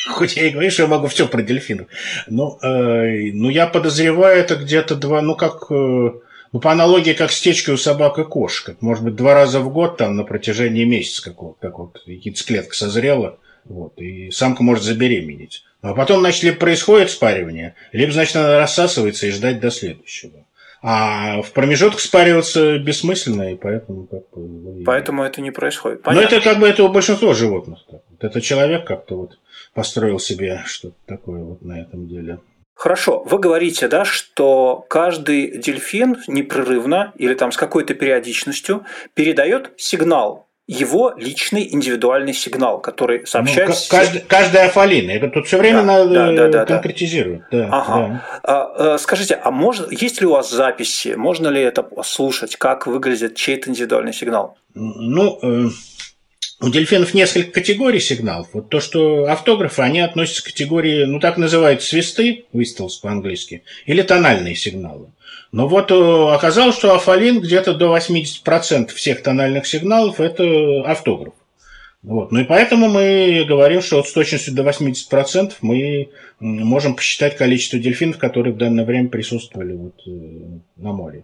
Хоть 0.10 0.36
я 0.36 0.48
и 0.48 0.50
говорю, 0.50 0.70
что 0.70 0.84
я 0.84 0.90
могу 0.90 1.08
все 1.08 1.28
про 1.28 1.42
дельфинов. 1.42 1.88
Но, 2.28 2.58
э, 2.62 3.32
ну, 3.34 3.50
я 3.50 3.68
подозреваю, 3.68 4.38
это 4.38 4.56
где-то 4.56 4.96
два, 4.96 5.22
ну, 5.22 5.36
как... 5.36 5.72
Э, 5.72 6.12
ну, 6.52 6.60
по 6.60 6.72
аналогии, 6.72 7.14
как 7.14 7.32
с 7.32 7.42
течкой 7.42 7.74
у 7.74 7.78
собак 7.78 8.20
и 8.20 8.24
кошек. 8.24 8.78
Может 8.80 9.04
быть, 9.04 9.16
два 9.16 9.34
раза 9.34 9.60
в 9.60 9.72
год 9.72 9.98
там 9.98 10.16
на 10.16 10.24
протяжении 10.24 10.84
месяца, 10.84 11.24
как 11.24 11.42
вот, 11.42 11.58
как 11.60 11.80
вот 11.80 12.02
яйцеклетка 12.06 12.76
созрела, 12.76 13.40
вот, 13.66 13.98
и 13.98 14.30
самка 14.30 14.62
может 14.62 14.84
забеременеть. 14.84 15.64
А 15.82 15.94
потом, 15.94 16.20
значит, 16.20 16.44
либо 16.44 16.58
происходит 16.58 17.10
спаривание, 17.10 17.76
либо, 17.92 18.12
значит, 18.12 18.36
она 18.36 18.60
рассасывается 18.60 19.26
и 19.26 19.32
ждать 19.32 19.60
до 19.60 19.72
следующего. 19.72 20.46
А 20.86 21.42
в 21.42 21.54
промежутках 21.54 22.02
спариваться 22.02 22.78
бессмысленно, 22.78 23.54
и 23.54 23.56
поэтому 23.56 24.06
как 24.06 24.30
бы... 24.36 24.84
Поэтому 24.86 25.24
это 25.24 25.42
не 25.42 25.52
происходит. 25.52 26.04
Понятно. 26.04 26.30
Но 26.30 26.38
это 26.38 26.44
как 26.44 26.60
бы 26.60 26.68
это 26.68 26.84
у 26.84 26.90
большинства 26.90 27.34
животных. 27.34 27.80
Так. 27.90 28.02
Вот 28.12 28.24
это 28.24 28.42
человек 28.42 28.86
как-то 28.86 29.16
вот 29.16 29.40
построил 29.74 30.20
себе 30.20 30.62
что-то 30.66 30.96
такое 31.06 31.44
вот 31.44 31.62
на 31.62 31.82
этом 31.82 32.08
деле. 32.08 32.40
Хорошо, 32.76 33.24
вы 33.24 33.40
говорите, 33.40 33.88
да, 33.88 34.04
что 34.04 34.86
каждый 34.90 35.58
дельфин 35.58 36.18
непрерывно 36.28 37.14
или 37.16 37.34
там 37.36 37.52
с 37.52 37.58
какой-то 37.58 37.94
периодичностью 37.94 38.84
передает 39.14 39.72
сигнал 39.78 40.48
его 40.66 41.14
личный 41.18 41.68
индивидуальный 41.70 42.34
сигнал, 42.34 42.80
который 42.80 43.28
сообщает... 43.28 43.70
Ну, 43.70 43.76
каждый, 43.90 44.22
каждая 44.22 44.68
афалина. 44.68 45.12
Это 45.12 45.30
тут 45.30 45.48
все 45.48 45.58
время 45.58 45.84
да, 45.84 46.06
надо 46.06 46.36
да, 46.36 46.48
да, 46.48 46.66
конкретизировать. 46.66 47.42
Да, 47.52 47.68
ага. 47.70 48.22
да. 48.44 48.94
А, 48.94 48.98
скажите, 48.98 49.36
а 49.36 49.52
может, 49.52 49.92
есть 49.92 50.22
ли 50.22 50.28
у 50.28 50.32
вас 50.32 50.50
записи? 50.50 51.16
Можно 51.18 51.50
ли 51.50 51.62
это 51.62 51.84
послушать, 51.84 52.56
как 52.56 52.88
выглядит 52.88 53.36
чей-то 53.36 53.70
индивидуальный 53.70 54.14
сигнал? 54.14 54.58
Ну, 54.74 55.38
э, 55.42 55.70
у 56.64 56.70
дельфинов 56.70 57.14
несколько 57.14 57.52
категорий 57.52 58.00
сигналов. 58.00 58.48
Вот 58.54 58.70
то, 58.70 58.80
что 58.80 59.26
автографы, 59.26 59.82
они 59.82 60.00
относятся 60.00 60.44
к 60.44 60.46
категории, 60.46 61.04
ну 61.04 61.20
так 61.20 61.38
называют 61.38 61.84
свисты, 61.84 62.46
whistles 62.54 63.02
по-английски, 63.02 63.64
или 63.86 64.02
тональные 64.02 64.56
сигналы. 64.56 65.08
Но 65.52 65.68
вот 65.68 65.92
э, 65.92 66.34
оказалось, 66.34 66.76
что 66.76 66.96
афалин 66.96 67.42
где-то 67.42 67.74
до 67.74 67.96
80% 67.96 68.94
всех 68.94 69.22
тональных 69.22 69.68
сигналов– 69.68 70.20
это 70.22 70.84
автограф. 70.86 71.34
Вот. 72.02 72.32
Ну 72.32 72.40
и 72.40 72.44
поэтому 72.46 72.88
мы 72.88 73.46
говорим, 73.48 73.82
что 73.82 73.98
вот 73.98 74.08
с 74.08 74.14
точностью 74.14 74.54
до 74.54 74.64
80% 74.64 75.54
мы 75.62 76.10
можем 76.40 76.96
посчитать 76.96 77.36
количество 77.36 77.78
дельфинов, 77.78 78.18
которые 78.18 78.54
в 78.54 78.58
данное 78.58 78.86
время 78.86 79.10
присутствовали 79.10 79.74
вот 79.74 79.96
э, 80.08 80.12
на 80.78 80.94
море. 80.94 81.24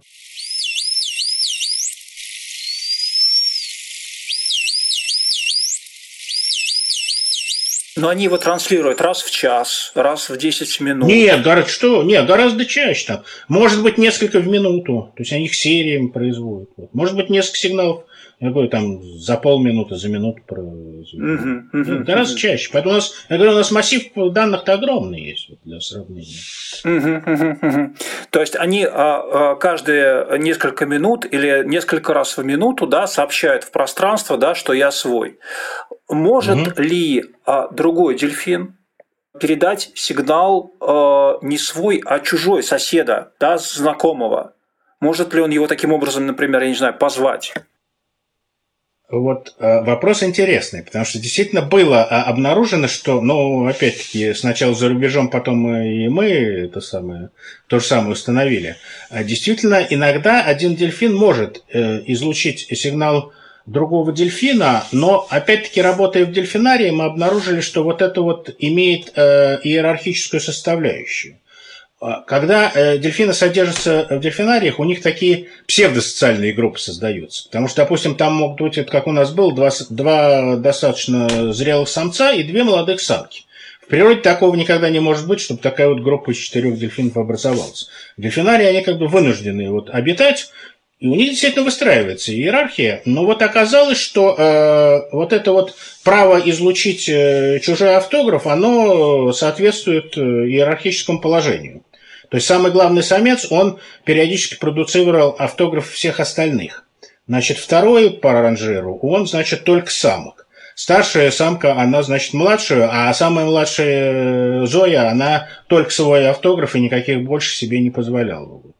Но 8.00 8.08
они 8.08 8.24
его 8.24 8.38
транслируют 8.38 9.00
раз 9.02 9.22
в 9.22 9.30
час, 9.30 9.92
раз 9.94 10.30
в 10.30 10.36
10 10.36 10.80
минут. 10.80 11.06
Нет, 11.06 11.42
гораздо, 11.42 11.70
что? 11.70 12.02
Нет, 12.02 12.26
гораздо 12.26 12.64
чаще 12.64 13.06
там. 13.06 13.24
Может 13.48 13.82
быть, 13.82 13.98
несколько 13.98 14.40
в 14.40 14.48
минуту. 14.48 15.12
То 15.16 15.22
есть 15.22 15.32
они 15.32 15.44
их 15.44 15.54
сериями 15.54 16.08
производят. 16.08 16.70
Может 16.94 17.16
быть, 17.16 17.28
несколько 17.28 17.58
сигналов 17.58 18.04
я 18.40 18.50
говорю, 18.50 18.70
там 18.70 19.02
за 19.02 19.36
полминуты, 19.36 19.96
за 19.96 20.08
минуту 20.08 20.40
производят. 20.46 21.00
Uh-huh, 21.14 21.62
uh-huh, 21.74 22.04
гораздо 22.04 22.34
uh-huh. 22.34 22.38
чаще. 22.38 22.70
Поэтому 22.72 22.94
у 22.94 22.96
нас, 22.96 23.12
я 23.28 23.36
говорю, 23.36 23.52
у 23.52 23.56
нас 23.56 23.70
массив 23.70 24.02
данных-то 24.14 24.72
огромный 24.72 25.20
есть 25.20 25.50
вот, 25.50 25.58
для 25.62 25.78
сравнения. 25.80 26.38
Uh-huh, 26.84 27.24
uh-huh, 27.24 27.60
uh-huh. 27.60 27.96
То 28.30 28.40
есть 28.40 28.56
они 28.56 28.84
а, 28.84 29.50
а, 29.52 29.56
каждые 29.56 30.38
несколько 30.38 30.86
минут 30.86 31.26
или 31.30 31.64
несколько 31.66 32.14
раз 32.14 32.38
в 32.38 32.42
минуту 32.42 32.86
да, 32.86 33.06
сообщают 33.06 33.64
в 33.64 33.70
пространство, 33.72 34.38
да, 34.38 34.54
что 34.54 34.72
я 34.72 34.90
свой. 34.90 35.38
Может 36.08 36.78
ли 36.78 37.26
а, 37.44 37.68
другой 37.68 38.16
дельфин 38.16 38.78
передать 39.38 39.90
сигнал 39.94 40.72
а, 40.80 41.38
не 41.42 41.58
свой, 41.58 42.00
а 42.06 42.20
чужой 42.20 42.62
соседа, 42.62 43.32
да, 43.38 43.58
знакомого? 43.58 44.54
Может 44.98 45.34
ли 45.34 45.42
он 45.42 45.50
его 45.50 45.66
таким 45.66 45.92
образом, 45.92 46.26
например, 46.26 46.62
я 46.62 46.68
не 46.68 46.74
знаю, 46.74 46.96
позвать? 46.96 47.52
Вот 49.10 49.54
э, 49.58 49.82
вопрос 49.82 50.22
интересный, 50.22 50.84
потому 50.84 51.04
что 51.04 51.18
действительно 51.18 51.62
было 51.62 52.04
а, 52.04 52.22
обнаружено, 52.24 52.86
что, 52.86 53.20
ну, 53.20 53.66
опять-таки, 53.66 54.34
сначала 54.34 54.72
за 54.72 54.88
рубежом, 54.88 55.30
потом 55.30 55.74
и 55.74 56.06
мы 56.06 56.26
это 56.26 56.80
самое, 56.80 57.30
то 57.66 57.80
же 57.80 57.86
самое 57.86 58.12
установили. 58.12 58.76
А 59.08 59.24
действительно, 59.24 59.84
иногда 59.90 60.44
один 60.44 60.76
дельфин 60.76 61.12
может 61.12 61.64
э, 61.72 62.02
излучить 62.06 62.68
сигнал 62.78 63.32
другого 63.66 64.12
дельфина, 64.12 64.84
но 64.92 65.26
опять-таки 65.28 65.82
работая 65.82 66.24
в 66.24 66.30
дельфинарии, 66.30 66.90
мы 66.90 67.04
обнаружили, 67.04 67.60
что 67.62 67.82
вот 67.82 68.02
это 68.02 68.22
вот 68.22 68.54
имеет 68.60 69.12
э, 69.16 69.58
иерархическую 69.64 70.40
составляющую. 70.40 71.39
А, 72.00 72.22
когда 72.22 72.70
э, 72.74 72.98
дельфины 72.98 73.34
содержатся 73.34 74.06
в 74.10 74.20
дельфинариях, 74.20 74.78
у 74.78 74.84
них 74.84 75.02
такие 75.02 75.48
псевдосоциальные 75.66 76.52
группы 76.52 76.78
создаются. 76.78 77.44
Потому 77.44 77.68
что, 77.68 77.82
допустим, 77.82 78.14
там 78.14 78.34
могут 78.34 78.60
быть, 78.60 78.86
как 78.86 79.06
у 79.06 79.12
нас 79.12 79.32
было, 79.32 79.54
два, 79.54 79.70
два 79.90 80.56
достаточно 80.56 81.52
зрелых 81.52 81.88
самца 81.88 82.32
и 82.32 82.42
две 82.42 82.64
молодых 82.64 83.00
самки 83.00 83.44
природе 83.90 84.20
такого 84.20 84.54
никогда 84.54 84.88
не 84.88 85.00
может 85.00 85.26
быть, 85.26 85.40
чтобы 85.40 85.60
такая 85.60 85.88
вот 85.88 86.00
группа 86.00 86.30
из 86.30 86.38
четырех 86.38 86.78
дельфинов 86.78 87.18
образовалась. 87.18 87.88
В 88.16 88.22
дельфинарии 88.22 88.64
они 88.64 88.82
как 88.82 88.98
бы 88.98 89.08
вынуждены 89.08 89.70
вот 89.70 89.90
обитать, 89.90 90.50
и 91.00 91.08
у 91.08 91.14
них 91.14 91.30
действительно 91.30 91.64
выстраивается 91.64 92.32
иерархия. 92.32 93.02
Но 93.04 93.26
вот 93.26 93.42
оказалось, 93.42 93.98
что 93.98 94.34
э, 94.38 95.14
вот 95.14 95.32
это 95.32 95.52
вот 95.52 95.74
право 96.04 96.38
излучить 96.38 97.08
э, 97.08 97.58
чужой 97.62 97.96
автограф, 97.96 98.46
оно 98.46 99.32
соответствует 99.32 100.16
э, 100.16 100.20
иерархическому 100.20 101.20
положению. 101.20 101.82
То 102.30 102.36
есть 102.36 102.46
самый 102.46 102.70
главный 102.70 103.02
самец, 103.02 103.50
он 103.50 103.80
периодически 104.04 104.58
продуцировал 104.58 105.34
автограф 105.36 105.90
всех 105.90 106.20
остальных. 106.20 106.86
Значит, 107.26 107.58
второй 107.58 108.10
по 108.10 108.32
ранжиру, 108.32 108.98
он, 109.02 109.26
значит, 109.26 109.64
только 109.64 109.90
самок. 109.90 110.46
Старшая 110.76 111.30
самка, 111.32 111.74
она, 111.74 112.02
значит, 112.02 112.32
младшую, 112.32 112.88
а 112.90 113.12
самая 113.12 113.46
младшая 113.46 114.62
э, 114.62 114.66
Зоя, 114.66 115.10
она 115.10 115.48
только 115.66 115.90
свой 115.90 116.26
автограф 116.28 116.74
и 116.74 116.80
никаких 116.80 117.22
больше 117.24 117.54
себе 117.54 117.80
не 117.80 117.90
позволяла 117.90 118.62
вот, 118.62 118.76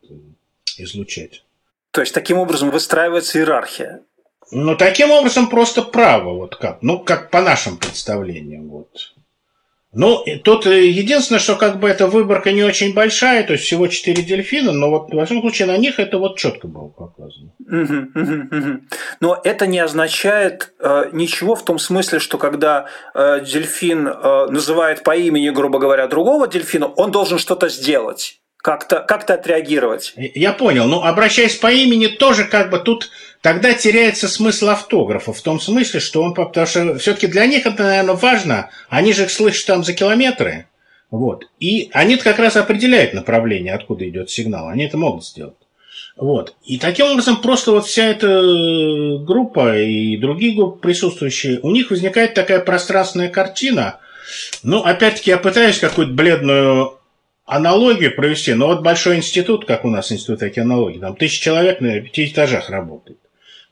излучать. 0.79 1.45
То 1.91 2.01
есть 2.01 2.15
таким 2.15 2.39
образом 2.39 2.71
выстраивается 2.71 3.39
иерархия. 3.39 4.01
Ну, 4.53 4.77
таким 4.77 5.11
образом 5.11 5.51
просто 5.51 5.83
право, 5.83 6.35
вот 6.35 6.57
как, 6.57 6.83
ну, 6.83 7.01
как 7.01 7.31
по 7.31 7.41
нашим 7.41 7.77
представлениям, 7.77 8.69
вот. 8.69 9.13
Ну, 9.93 10.25
тут 10.45 10.67
э, 10.67 10.87
единственное, 10.87 11.41
что 11.41 11.57
как 11.57 11.81
бы 11.81 11.89
эта 11.89 12.07
выборка 12.07 12.53
не 12.53 12.63
очень 12.63 12.95
большая, 12.95 13.43
то 13.43 13.55
есть 13.55 13.65
всего 13.65 13.89
4 13.89 14.23
дельфина, 14.23 14.71
но 14.71 14.89
вот 14.89 15.13
во 15.13 15.27
всяком 15.27 15.43
случае 15.43 15.67
на 15.67 15.77
них 15.77 15.99
это 15.99 16.19
вот 16.19 16.39
четко 16.39 16.69
было 16.69 16.89
показано. 16.89 17.51
Но 19.21 19.41
это 19.43 19.67
не 19.67 19.81
означает 19.81 20.73
э, 20.79 21.11
ничего 21.13 21.57
в 21.57 21.65
том 21.65 21.81
смысле, 21.81 22.21
что 22.21 22.39
когда 22.39 22.87
э, 23.15 23.45
дельфин 23.45 24.07
э, 24.07 24.47
называет 24.51 25.03
по 25.03 25.17
имени, 25.17 25.51
грубо 25.51 25.81
говоря, 25.81 26.07
другого 26.07 26.47
дельфина, 26.47 26.87
он 26.87 27.11
должен 27.11 27.39
что-то 27.39 27.69
сделать 27.69 28.40
как-то 28.63 29.01
как 29.01 29.29
отреагировать. 29.31 30.13
Я 30.17 30.53
понял. 30.53 30.87
Ну, 30.87 31.03
обращаясь 31.03 31.57
по 31.57 31.71
имени, 31.73 32.07
тоже 32.07 32.45
как 32.45 32.71
бы 32.71 32.79
тут 32.79 33.11
тогда 33.41 33.73
теряется 33.73 34.29
смысл 34.29 34.69
автографа. 34.69 35.33
В 35.33 35.41
том 35.41 35.61
смысле, 35.61 36.01
что 36.01 36.23
он... 36.23 36.35
Потому 36.35 36.67
что 36.67 36.99
все-таки 36.99 37.27
для 37.27 37.47
них 37.47 37.67
это, 37.67 37.83
наверное, 37.83 38.15
важно. 38.15 38.71
Они 38.89 39.13
же 39.13 39.25
их 39.25 39.31
слышат 39.31 39.67
там 39.67 39.85
за 39.85 39.95
километры. 39.95 40.67
Вот. 41.11 41.47
И 41.59 41.91
они 41.93 42.17
как 42.17 42.39
раз 42.39 42.57
определяют 42.57 43.15
направление, 43.15 43.75
откуда 43.75 44.09
идет 44.09 44.31
сигнал. 44.31 44.69
Они 44.69 44.85
это 44.85 44.97
могут 44.97 45.25
сделать. 45.25 45.57
Вот. 46.17 46.55
И 46.65 46.79
таким 46.79 47.07
образом 47.07 47.41
просто 47.41 47.73
вот 47.73 47.87
вся 47.87 48.07
эта 48.07 48.29
группа 49.25 49.79
и 49.79 50.19
другие 50.19 50.55
группы 50.55 50.81
присутствующие, 50.81 51.61
у 51.63 51.71
них 51.71 51.91
возникает 51.91 52.35
такая 52.35 52.61
пространственная 52.61 53.31
картина. 53.31 54.01
Ну, 54.63 54.83
опять-таки, 54.83 55.31
я 55.31 55.39
пытаюсь 55.39 55.79
какую-то 55.79 56.13
бледную 56.13 57.00
аналогию 57.51 58.15
провести, 58.15 58.55
но 58.55 58.69
вот 58.69 58.83
большой 58.83 59.17
институт, 59.17 59.67
как 59.67 59.85
у 59.85 59.91
нас 59.91 60.13
институт 60.13 60.43
океанологии, 60.43 60.99
там 60.99 61.17
тысяча 61.17 61.43
человек 61.43 61.81
на 61.81 62.01
пяти 62.01 62.27
этажах 62.27 62.71
работает. 62.71 63.19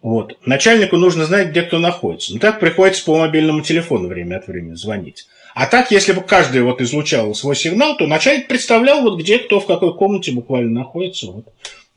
Вот. 0.03 0.37
Начальнику 0.45 0.97
нужно 0.97 1.25
знать, 1.25 1.49
где 1.49 1.63
кто 1.63 1.79
находится. 1.79 2.33
Ну, 2.33 2.39
так 2.39 2.61
приходится 2.61 3.05
по 3.05 3.19
мобильному 3.19 3.63
телефону 3.63 4.09
время 4.09 4.37
от 4.37 4.47
времени 4.47 4.75
звонить. 4.75 5.27
А 5.55 5.67
так, 5.67 5.91
если 5.91 6.13
бы 6.13 6.23
каждый 6.23 6.63
вот 6.63 6.81
излучал 6.81 7.35
свой 7.35 7.57
сигнал, 7.57 7.97
то 7.97 8.07
начальник 8.07 8.49
представлял, 8.49 9.03
вот 9.03 9.19
где 9.19 9.39
кто 9.39 9.61
в 9.61 9.67
какой 9.67 9.95
комнате 9.95 10.33
буквально 10.33 10.71
находится. 10.71 11.27
Вот. 11.27 11.47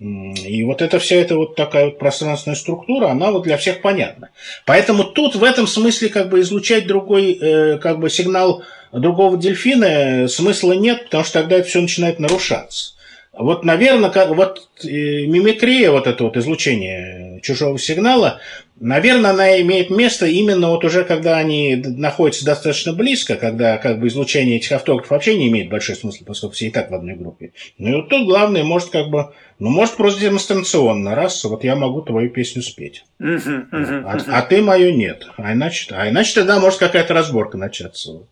И 0.01 0.63
вот 0.63 0.81
эта 0.81 0.98
вся 0.98 1.17
эта 1.17 1.36
вот 1.36 1.55
такая 1.55 1.86
вот 1.86 2.00
пространственная 2.00 2.55
структура, 2.55 3.10
она 3.10 3.31
вот 3.31 3.43
для 3.43 3.55
всех 3.58 3.81
понятна. 3.81 4.29
Поэтому 4.65 5.03
тут 5.03 5.36
в 5.36 5.43
этом 5.43 5.67
смысле 5.67 6.10
как 6.10 6.29
бы 6.29 6.39
излучать 6.39 6.88
другой 6.88 7.34
э, 7.34 7.77
как 7.77 8.00
бы 8.00 8.10
сигнал 8.10 8.63
другого 8.91 9.38
дельфина 9.38 10.27
смысла 10.27 10.72
нет, 10.72 11.03
потому 11.03 11.24
что 11.24 11.41
тогда 11.41 11.58
это 11.58 11.67
все 11.67 11.81
начинает 11.81 12.17
нарушаться. 12.17 12.93
Вот, 13.33 13.63
наверное, 13.63 14.09
как, 14.09 14.29
вот 14.29 14.69
э, 14.83 14.88
мимикрия, 14.88 15.89
вот 15.91 16.05
это 16.05 16.25
вот 16.25 16.35
излучение 16.35 17.39
чужого 17.41 17.79
сигнала, 17.79 18.41
наверное, 18.77 19.31
она 19.31 19.61
имеет 19.61 19.89
место 19.89 20.25
именно 20.25 20.67
вот 20.67 20.83
уже 20.83 21.05
когда 21.05 21.37
они 21.37 21.77
находятся 21.77 22.44
достаточно 22.44 22.91
близко, 22.91 23.35
когда 23.37 23.77
как 23.77 24.00
бы 24.00 24.07
излучение 24.07 24.57
этих 24.57 24.74
автографов 24.74 25.11
вообще 25.11 25.37
не 25.37 25.48
имеет 25.48 25.70
большой 25.70 25.96
смысла, 25.96 26.25
поскольку 26.25 26.55
все 26.55 26.67
и 26.67 26.72
так 26.72 26.91
в 26.91 26.94
одной 26.94 27.15
группе. 27.15 27.53
Ну 27.77 27.89
и 27.89 27.96
вот 27.96 28.09
тут 28.09 28.27
главное, 28.27 28.65
может 28.65 28.89
как 28.89 29.07
бы, 29.07 29.33
ну 29.59 29.70
может 29.70 29.96
просто 29.96 30.20
демонстрационно, 30.20 31.15
раз, 31.15 31.41
вот 31.46 31.63
я 31.63 31.77
могу 31.77 32.01
твою 32.01 32.29
песню 32.31 32.61
спеть, 32.61 33.05
а, 33.17 34.17
а 34.27 34.41
ты 34.41 34.61
мою 34.61 34.94
нет, 34.94 35.27
а 35.37 35.53
иначе, 35.53 35.87
а 35.96 36.09
иначе 36.09 36.35
тогда 36.35 36.59
может 36.59 36.79
какая-то 36.79 37.13
разборка 37.13 37.57
начаться. 37.57 38.27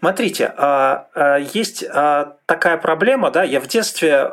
Смотрите, 0.00 0.52
а, 0.56 1.08
а, 1.14 1.38
есть 1.38 1.84
а, 1.84 2.37
такая 2.48 2.78
проблема, 2.78 3.30
да, 3.30 3.44
я 3.44 3.60
в 3.60 3.66
детстве, 3.66 4.26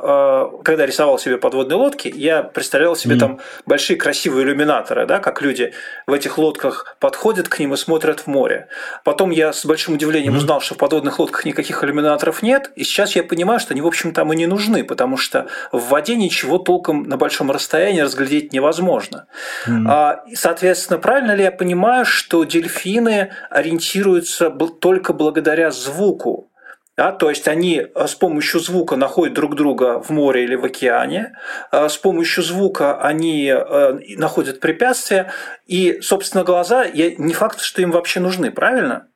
когда 0.63 0.85
рисовал 0.85 1.19
себе 1.19 1.37
подводные 1.37 1.75
лодки, 1.75 2.09
я 2.15 2.43
представлял 2.43 2.95
себе 2.95 3.15
mm. 3.15 3.19
там 3.19 3.39
большие 3.65 3.97
красивые 3.97 4.45
иллюминаторы, 4.45 5.05
да, 5.05 5.19
как 5.19 5.41
люди 5.41 5.73
в 6.07 6.13
этих 6.13 6.37
лодках 6.37 6.95
подходят 7.01 7.49
к 7.49 7.59
ним 7.59 7.73
и 7.73 7.77
смотрят 7.77 8.21
в 8.21 8.27
море. 8.27 8.69
Потом 9.03 9.31
я 9.31 9.51
с 9.51 9.65
большим 9.65 9.95
удивлением 9.95 10.33
mm. 10.33 10.37
узнал, 10.37 10.61
что 10.61 10.75
в 10.75 10.77
подводных 10.77 11.19
лодках 11.19 11.43
никаких 11.43 11.83
иллюминаторов 11.83 12.41
нет, 12.41 12.71
и 12.77 12.85
сейчас 12.85 13.17
я 13.17 13.23
понимаю, 13.23 13.59
что 13.59 13.73
они, 13.73 13.81
в 13.81 13.87
общем, 13.87 14.13
там 14.13 14.31
и 14.31 14.37
не 14.37 14.47
нужны, 14.47 14.85
потому 14.85 15.17
что 15.17 15.47
в 15.73 15.89
воде 15.89 16.15
ничего 16.15 16.57
толком 16.57 17.03
на 17.03 17.17
большом 17.17 17.51
расстоянии 17.51 17.99
разглядеть 17.99 18.53
невозможно. 18.53 19.27
Mm. 19.67 20.35
Соответственно, 20.35 20.99
правильно 20.99 21.35
ли 21.35 21.43
я 21.43 21.51
понимаю, 21.51 22.05
что 22.05 22.45
дельфины 22.45 23.33
ориентируются 23.49 24.49
только 24.49 25.11
благодаря 25.11 25.69
звуку? 25.69 26.49
Да, 26.97 27.11
то 27.11 27.29
есть 27.29 27.47
они 27.49 27.81
э, 27.81 28.07
с 28.07 28.15
помощью 28.15 28.61
звука 28.61 28.95
находят 28.95 29.33
друг 29.33 29.55
друга 29.55 30.01
в 30.01 30.11
море 30.11 30.45
или 30.45 30.55
в 30.55 30.63
океане, 30.63 31.33
э, 31.71 31.89
с 31.89 31.97
помощью 31.97 32.41
звука 32.41 33.01
они 33.01 33.47
э, 33.47 33.99
находят 34.15 34.61
препятствия, 34.61 35.31
и, 35.67 35.99
собственно, 36.01 36.45
глаза 36.45 36.87
не 36.87 37.33
факт, 37.33 37.59
что 37.59 37.81
им 37.81 37.91
вообще 37.91 38.21
нужны, 38.21 38.49
правильно? 38.49 39.07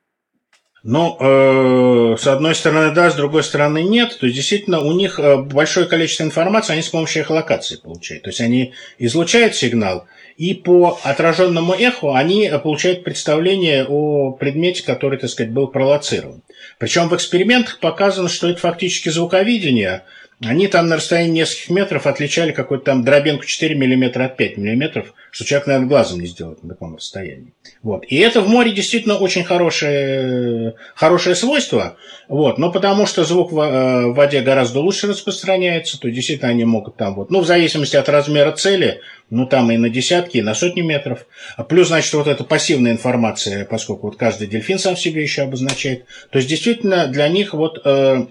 Ну, 0.82 1.16
э, 1.20 2.16
с 2.18 2.26
одной 2.26 2.54
стороны, 2.54 2.94
да, 2.94 3.10
с 3.10 3.14
другой 3.14 3.42
стороны, 3.44 3.82
нет. 3.82 4.18
То 4.18 4.26
есть, 4.26 4.36
действительно, 4.36 4.80
у 4.80 4.92
них 4.92 5.18
большое 5.46 5.86
количество 5.86 6.24
информации, 6.24 6.74
они 6.74 6.82
с 6.82 6.88
помощью 6.88 7.22
эхолокации 7.22 7.76
получают. 7.76 8.24
То 8.24 8.30
есть, 8.30 8.40
они 8.42 8.74
излучают 8.98 9.54
сигнал, 9.54 10.06
и 10.40 10.54
по 10.54 10.98
отраженному 11.02 11.74
эху 11.74 12.14
они 12.14 12.50
получают 12.62 13.04
представление 13.04 13.84
о 13.86 14.30
предмете, 14.32 14.82
который, 14.82 15.18
так 15.18 15.28
сказать, 15.28 15.52
был 15.52 15.68
провоцирован. 15.68 16.40
Причем 16.78 17.10
в 17.10 17.14
экспериментах 17.14 17.78
показано, 17.78 18.30
что 18.30 18.48
это 18.48 18.58
фактически 18.58 19.10
звуковидение. 19.10 20.04
Они 20.42 20.68
там 20.68 20.88
на 20.88 20.96
расстоянии 20.96 21.40
нескольких 21.40 21.68
метров 21.68 22.06
отличали 22.06 22.52
какую-то 22.52 22.86
там 22.86 23.04
дробинку 23.04 23.44
4 23.44 23.74
мм 23.74 24.24
от 24.24 24.36
5 24.38 24.56
мм, 24.56 25.04
что 25.30 25.44
человек, 25.44 25.66
наверное, 25.66 25.88
глазом 25.88 26.20
не 26.20 26.26
сделает 26.26 26.62
на 26.62 26.70
таком 26.70 26.96
расстоянии. 26.96 27.52
Вот. 27.82 28.04
И 28.08 28.16
это 28.16 28.40
в 28.40 28.48
море 28.48 28.72
действительно 28.72 29.16
очень 29.16 29.44
хорошее, 29.44 30.76
хорошее 30.94 31.36
свойство, 31.36 31.98
вот. 32.28 32.56
но 32.56 32.72
потому 32.72 33.04
что 33.04 33.24
звук 33.24 33.52
э, 33.52 33.54
в 33.54 34.14
воде 34.14 34.40
гораздо 34.40 34.80
лучше 34.80 35.08
распространяется, 35.08 36.00
то 36.00 36.10
действительно 36.10 36.48
они 36.48 36.64
могут 36.64 36.96
там 36.96 37.16
вот, 37.16 37.30
ну, 37.30 37.40
в 37.40 37.46
зависимости 37.46 37.96
от 37.96 38.08
размера 38.08 38.52
цели, 38.52 39.02
ну, 39.28 39.46
там 39.46 39.70
и 39.70 39.76
на 39.76 39.90
десятки, 39.90 40.38
и 40.38 40.42
на 40.42 40.54
сотни 40.54 40.80
метров. 40.80 41.26
А 41.56 41.64
плюс, 41.64 41.88
значит, 41.88 42.14
вот 42.14 42.28
эта 42.28 42.44
пассивная 42.44 42.92
информация, 42.92 43.66
поскольку 43.66 44.06
вот 44.06 44.16
каждый 44.16 44.48
дельфин 44.48 44.78
сам 44.78 44.96
себе 44.96 45.22
еще 45.22 45.42
обозначает. 45.42 46.06
То 46.30 46.38
есть, 46.38 46.48
действительно, 46.48 47.08
для 47.08 47.28
них 47.28 47.52
вот 47.52 47.82
э, 47.84 48.24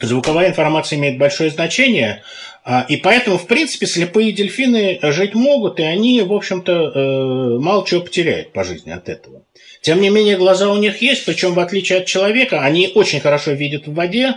звуковая 0.00 0.48
информация 0.48 0.98
имеет 0.98 1.18
большое 1.18 1.50
значение, 1.50 2.22
э, 2.64 2.82
и 2.88 2.96
поэтому, 2.96 3.38
в 3.38 3.46
принципе, 3.46 3.86
слепые 3.86 4.32
дельфины 4.32 4.98
жить 5.02 5.34
могут, 5.34 5.80
и 5.80 5.82
они, 5.82 6.22
в 6.22 6.32
общем-то, 6.32 6.72
э, 6.72 7.58
мало 7.58 7.86
чего 7.86 8.02
потеряют 8.02 8.52
по 8.52 8.64
жизни 8.64 8.90
от 8.90 9.08
этого. 9.08 9.42
Тем 9.80 10.00
не 10.00 10.10
менее, 10.10 10.36
глаза 10.36 10.70
у 10.70 10.76
них 10.76 11.00
есть, 11.00 11.24
причем, 11.24 11.54
в 11.54 11.60
отличие 11.60 11.98
от 11.98 12.06
человека, 12.06 12.60
они 12.60 12.90
очень 12.94 13.20
хорошо 13.20 13.52
видят 13.52 13.86
в 13.86 13.94
воде, 13.94 14.36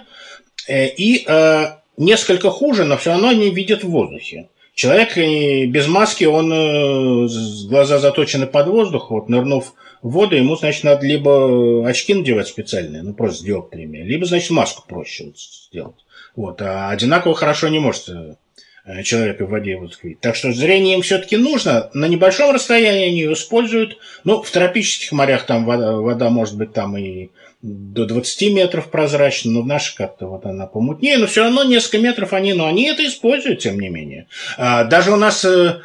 э, 0.67 0.87
и 0.87 1.25
э, 1.27 1.65
несколько 1.97 2.51
хуже, 2.51 2.85
но 2.85 2.97
все 2.97 3.11
равно 3.11 3.29
они 3.29 3.49
видят 3.49 3.83
в 3.83 3.89
воздухе. 3.89 4.49
Человек 4.75 5.17
без 5.17 5.87
маски, 5.87 6.23
он 6.23 7.27
глаза 7.67 7.99
заточены 7.99 8.47
под 8.47 8.67
воздух, 8.67 9.11
вот 9.11 9.27
нырнув 9.27 9.73
в 10.01 10.11
воду, 10.11 10.35
ему, 10.35 10.55
значит, 10.55 10.83
надо 10.83 11.05
либо 11.05 11.87
очки 11.87 12.13
надевать 12.13 12.47
специальные, 12.47 13.03
ну, 13.03 13.13
просто 13.13 13.39
с 13.39 13.43
диоптриями, 13.43 13.97
либо, 13.97 14.25
значит, 14.25 14.49
маску 14.51 14.87
проще 14.87 15.25
вот 15.25 15.37
сделать. 15.37 16.05
Вот, 16.35 16.61
а 16.61 16.89
одинаково 16.89 17.35
хорошо 17.35 17.67
не 17.67 17.79
может 17.79 18.09
э, 18.09 19.03
человек 19.03 19.41
в 19.41 19.47
воде 19.47 19.77
вот 19.77 19.97
видеть. 20.01 20.21
Так 20.21 20.35
что 20.35 20.51
зрение 20.51 20.95
им 20.95 21.01
все-таки 21.01 21.37
нужно. 21.37 21.89
На 21.93 22.07
небольшом 22.07 22.53
расстоянии 22.53 23.07
они 23.07 23.19
ее 23.19 23.33
используют. 23.33 23.97
Ну, 24.23 24.41
в 24.41 24.49
тропических 24.49 25.11
морях 25.11 25.45
там 25.45 25.65
вода, 25.65 25.93
вода 25.93 26.29
может 26.29 26.55
быть 26.55 26.73
там 26.73 26.97
и 26.97 27.29
до 27.61 28.05
20 28.05 28.53
метров 28.53 28.89
прозрачно, 28.89 29.51
но 29.51 29.61
в 29.63 29.67
нашей 29.67 29.95
как-то 29.95 30.27
вот 30.27 30.45
она 30.45 30.65
помутнее, 30.65 31.17
но 31.17 31.27
все 31.27 31.43
равно 31.43 31.63
несколько 31.65 31.97
метров 31.97 32.31
они, 32.31 32.53
но 32.53 32.67
они 32.67 32.85
это 32.85 33.05
используют, 33.05 33.59
тем 33.59 33.79
не 33.79 33.89
менее. 33.89 34.27
А, 34.57 34.85
даже 34.85 35.11
у 35.11 35.17
нас 35.17 35.43
э, 35.43 35.81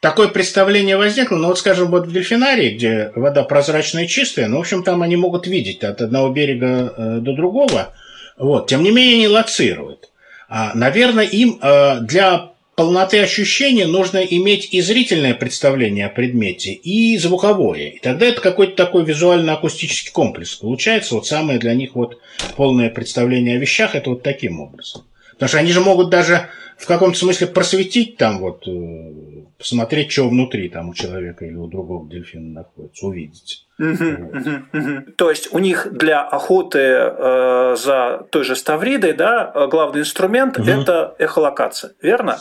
такое 0.00 0.28
представление 0.28 0.96
возникло, 0.96 1.36
ну 1.36 1.48
вот, 1.48 1.58
скажем, 1.58 1.90
вот 1.90 2.06
в 2.06 2.12
дельфинарии, 2.12 2.76
где 2.76 3.12
вода 3.14 3.42
прозрачная 3.42 4.04
и 4.04 4.08
чистая, 4.08 4.48
ну, 4.48 4.58
в 4.58 4.60
общем, 4.60 4.82
там 4.82 5.02
они 5.02 5.16
могут 5.16 5.46
видеть 5.46 5.82
от 5.84 6.00
одного 6.00 6.30
берега 6.30 6.94
э, 6.96 7.18
до 7.20 7.34
другого, 7.34 7.94
вот, 8.38 8.68
тем 8.68 8.82
не 8.82 8.90
менее 8.90 9.14
они 9.14 9.28
лоцируют. 9.28 10.10
А, 10.48 10.72
наверное, 10.74 11.24
им 11.24 11.58
э, 11.60 12.00
для 12.02 12.50
полноты 12.76 13.20
ощущения 13.20 13.86
нужно 13.86 14.18
иметь 14.18 14.68
и 14.72 14.80
зрительное 14.82 15.34
представление 15.34 16.06
о 16.06 16.10
предмете, 16.10 16.72
и 16.72 17.16
звуковое. 17.18 17.88
И 17.88 17.98
тогда 17.98 18.26
это 18.26 18.40
какой-то 18.40 18.76
такой 18.76 19.04
визуально-акустический 19.04 20.12
комплекс 20.12 20.54
получается. 20.54 21.14
Вот 21.14 21.26
самое 21.26 21.58
для 21.58 21.74
них 21.74 21.94
вот 21.94 22.18
полное 22.54 22.90
представление 22.90 23.56
о 23.56 23.58
вещах– 23.58 23.94
это 23.94 24.10
вот 24.10 24.22
таким 24.22 24.60
образом. 24.60 25.04
Потому 25.32 25.48
что 25.48 25.58
они 25.58 25.72
же 25.72 25.80
могут 25.80 26.10
даже 26.10 26.48
в 26.76 26.86
каком-то 26.86 27.18
смысле 27.18 27.46
просветить 27.46 28.18
там 28.18 28.38
вот, 28.38 28.68
э, 28.68 29.12
посмотреть, 29.58 30.12
что 30.12 30.28
внутри 30.28 30.68
там 30.68 30.90
у 30.90 30.94
человека 30.94 31.44
или 31.44 31.54
у 31.54 31.66
другого 31.66 32.08
дельфина 32.08 32.60
находится, 32.60 33.06
увидеть. 33.06 33.66
То 33.78 35.30
есть 35.30 35.52
у 35.52 35.58
них 35.58 35.88
для 35.92 36.22
охоты 36.22 36.78
э, 36.78 37.76
за 37.76 38.26
той 38.30 38.44
же 38.44 38.56
ставридой, 38.56 39.12
да, 39.12 39.52
главный 39.70 40.00
инструмент 40.00 40.58
угу. 40.58 40.68
это 40.68 41.14
эхолокация, 41.18 41.92
верно? 42.00 42.38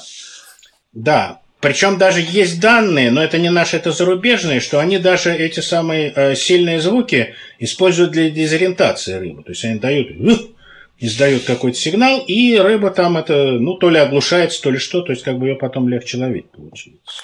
Да, 0.93 1.41
причем 1.65 1.97
даже 1.97 2.21
есть 2.21 2.61
данные, 2.61 3.11
но 3.11 3.23
это 3.23 3.37
не 3.37 3.49
наши, 3.49 3.77
это 3.77 3.91
зарубежные, 3.91 4.59
что 4.59 4.79
они 4.79 4.97
даже 4.97 5.33
эти 5.33 5.61
самые 5.61 6.13
э, 6.15 6.35
сильные 6.35 6.79
звуки 6.79 7.33
используют 7.59 8.11
для 8.11 8.29
дезориентации 8.29 9.13
рыбы. 9.13 9.43
То 9.43 9.51
есть 9.51 9.65
они 9.65 9.79
дают 9.79 10.11
издает 10.97 11.45
какой-то 11.45 11.77
сигнал, 11.77 12.23
и 12.25 12.57
рыба 12.57 12.89
там 12.89 13.17
это, 13.17 13.33
ну, 13.59 13.75
то 13.75 13.89
ли 13.89 13.99
оглушается, 13.99 14.61
то 14.61 14.71
ли 14.71 14.77
что, 14.77 15.01
то 15.01 15.11
есть 15.11 15.23
как 15.23 15.37
бы 15.37 15.47
ее 15.47 15.55
потом 15.55 15.89
легче 15.89 16.17
ловить 16.17 16.49
получается. 16.51 17.23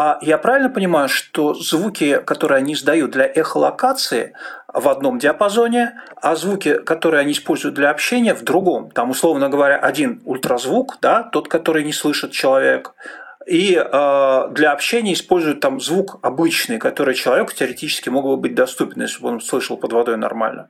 А 0.00 0.18
я 0.22 0.38
правильно 0.38 0.70
понимаю, 0.70 1.08
что 1.08 1.54
звуки, 1.54 2.20
которые 2.24 2.58
они 2.58 2.74
издают 2.74 3.10
для 3.10 3.26
эхолокации, 3.26 4.32
в 4.72 4.88
одном 4.88 5.18
диапазоне, 5.18 6.00
а 6.22 6.36
звуки, 6.36 6.78
которые 6.78 7.22
они 7.22 7.32
используют 7.32 7.74
для 7.74 7.90
общения, 7.90 8.32
в 8.32 8.44
другом. 8.44 8.90
Там, 8.90 9.10
условно 9.10 9.48
говоря, 9.48 9.76
один 9.76 10.20
ультразвук, 10.24 10.98
да, 11.00 11.24
тот, 11.24 11.48
который 11.48 11.82
не 11.82 11.92
слышит 11.92 12.30
человек, 12.30 12.94
и 13.48 13.74
э, 13.74 14.48
для 14.52 14.72
общения 14.72 15.14
используют 15.14 15.60
там 15.60 15.80
звук 15.80 16.18
обычный, 16.22 16.78
который 16.78 17.14
человеку 17.14 17.52
теоретически 17.52 18.10
мог 18.10 18.26
бы 18.26 18.36
быть 18.36 18.54
доступен, 18.54 19.02
если 19.02 19.22
бы 19.22 19.28
он 19.28 19.40
слышал 19.40 19.78
под 19.78 19.92
водой 19.94 20.18
нормально. 20.18 20.68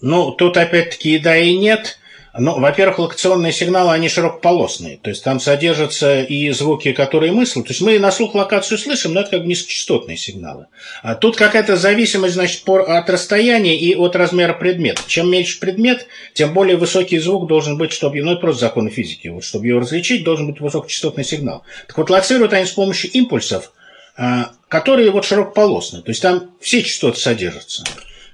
Ну, 0.00 0.32
тут 0.32 0.58
опять-таки 0.58 1.16
и 1.16 1.18
да, 1.18 1.36
и 1.36 1.56
нет. 1.56 1.98
Ну, 2.38 2.58
во-первых, 2.58 2.98
локационные 2.98 3.52
сигналы, 3.52 3.92
они 3.92 4.08
широкополосные. 4.08 4.98
То 4.98 5.10
есть 5.10 5.24
там 5.24 5.40
содержатся 5.40 6.22
и 6.22 6.50
звуки, 6.50 6.92
которые 6.92 7.32
мы 7.32 7.46
слышим. 7.46 7.64
То 7.64 7.70
есть 7.70 7.80
мы 7.80 7.98
на 7.98 8.12
слух 8.12 8.34
локацию 8.34 8.78
слышим, 8.78 9.14
но 9.14 9.20
это 9.20 9.30
как 9.30 9.42
бы 9.42 9.46
низкочастотные 9.46 10.16
сигналы. 10.16 10.66
А 11.02 11.14
тут 11.14 11.36
какая-то 11.36 11.76
зависимость, 11.76 12.34
значит, 12.34 12.68
от 12.68 13.10
расстояния 13.10 13.76
и 13.76 13.94
от 13.94 14.16
размера 14.16 14.54
предмета. 14.54 15.02
Чем 15.06 15.30
меньше 15.30 15.58
предмет, 15.60 16.06
тем 16.34 16.54
более 16.54 16.76
высокий 16.76 17.18
звук 17.18 17.48
должен 17.48 17.76
быть, 17.76 17.92
чтобы... 17.92 18.20
Ну, 18.22 18.32
это 18.32 18.40
просто 18.40 18.60
законы 18.60 18.90
физики. 18.90 19.28
Вот, 19.28 19.44
чтобы 19.44 19.66
его 19.66 19.80
различить, 19.80 20.24
должен 20.24 20.50
быть 20.50 20.60
высокочастотный 20.60 21.24
сигнал. 21.24 21.64
Так 21.86 21.98
вот, 21.98 22.10
лоцируют 22.10 22.52
они 22.52 22.66
с 22.66 22.72
помощью 22.72 23.10
импульсов, 23.12 23.72
а, 24.16 24.52
которые 24.68 25.10
вот 25.10 25.24
широкополосные. 25.24 26.02
То 26.02 26.10
есть 26.10 26.22
там 26.22 26.50
все 26.60 26.82
частоты 26.82 27.18
содержатся. 27.18 27.84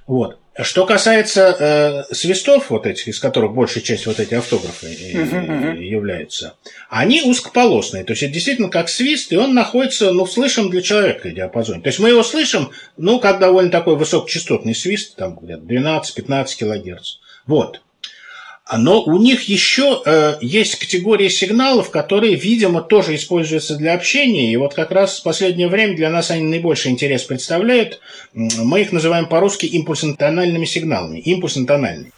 Вот. 0.07 0.39
Что 0.63 0.87
касается 0.87 2.05
э, 2.09 2.15
свистов, 2.15 2.71
вот 2.71 2.87
этих, 2.87 3.09
из 3.09 3.19
которых 3.19 3.55
большая 3.55 3.83
часть 3.83 4.07
вот 4.07 4.21
эти 4.21 4.35
автографы 4.35 4.87
uh-huh, 4.87 5.47
uh-huh. 5.47 5.83
являются, 5.83 6.55
они 6.89 7.23
узкополосные. 7.23 8.05
То 8.05 8.13
есть 8.13 8.23
это 8.23 8.33
действительно 8.33 8.69
как 8.69 8.89
свист, 8.89 9.33
и 9.33 9.37
он 9.37 9.53
находится, 9.53 10.13
ну, 10.13 10.25
в 10.25 10.31
слышим 10.31 10.71
для 10.71 10.81
человека 10.81 11.31
диапазоне. 11.31 11.83
То 11.83 11.89
есть 11.89 11.99
мы 11.99 12.11
его 12.11 12.23
слышим, 12.23 12.71
ну, 12.97 13.19
как 13.19 13.41
довольно 13.41 13.71
такой 13.71 13.97
высокочастотный 13.97 14.77
свист, 14.77 15.17
там 15.17 15.37
где-то 15.37 15.63
12-15 15.63 16.57
килогерц. 16.57 17.17
Вот. 17.47 17.81
Но 18.73 19.03
у 19.03 19.19
них 19.19 19.43
еще 19.43 20.03
э, 20.07 20.39
есть 20.41 20.77
категория 20.77 21.29
сигналов, 21.29 21.91
которые, 21.91 22.35
видимо, 22.35 22.81
тоже 22.81 23.15
используются 23.15 23.77
для 23.77 23.93
общения. 23.93 24.51
И 24.51 24.57
вот 24.57 24.73
как 24.73 24.91
раз 24.91 25.19
в 25.19 25.23
последнее 25.23 25.69
время 25.69 25.95
для 25.97 26.09
нас 26.09 26.31
они 26.31 26.45
наибольший 26.45 26.91
интерес 26.91 27.25
представляют. 27.25 28.01
Мы 28.33 28.81
их 28.81 28.91
называем 28.91 29.27
по-русски 29.27 29.67
импульсно-тональными 29.67 30.65
сигналами. 30.65 31.19
Импульсно-тональные. 31.21 32.13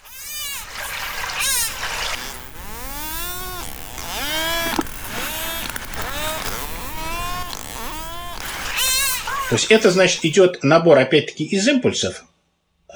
То 9.49 9.55
есть 9.55 9.71
это 9.71 9.91
значит 9.91 10.25
идет 10.25 10.63
набор 10.63 10.99
опять-таки 10.99 11.45
из 11.45 11.67
импульсов, 11.67 12.25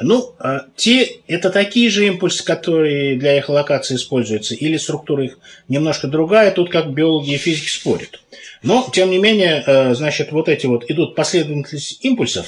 ну, 0.00 0.34
а 0.38 0.66
те, 0.76 1.04
это 1.26 1.50
такие 1.50 1.90
же 1.90 2.06
импульсы, 2.06 2.44
которые 2.44 3.16
для 3.16 3.38
эхолокации 3.38 3.96
используются, 3.96 4.54
или 4.54 4.76
структура 4.76 5.24
их 5.24 5.38
немножко 5.68 6.08
другая, 6.08 6.50
тут 6.50 6.70
как 6.70 6.92
биологи 6.92 7.34
и 7.34 7.38
физики 7.38 7.68
спорят. 7.68 8.20
Но, 8.62 8.88
тем 8.92 9.10
не 9.10 9.18
менее, 9.18 9.62
э, 9.66 9.94
значит, 9.94 10.32
вот 10.32 10.48
эти 10.48 10.66
вот 10.66 10.90
идут 10.90 11.14
последовательность 11.14 12.04
импульсов, 12.04 12.46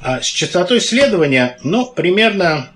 а 0.00 0.20
с 0.20 0.26
частотой 0.26 0.80
следования, 0.80 1.58
ну, 1.62 1.86
примерно 1.86 2.72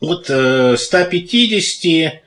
от 0.00 0.26
150, 0.26 1.84
э, 1.84 2.22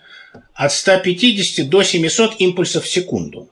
от 0.53 0.71
150 0.71 1.69
до 1.69 1.83
700 1.83 2.35
импульсов 2.39 2.85
в 2.85 2.89
секунду. 2.89 3.49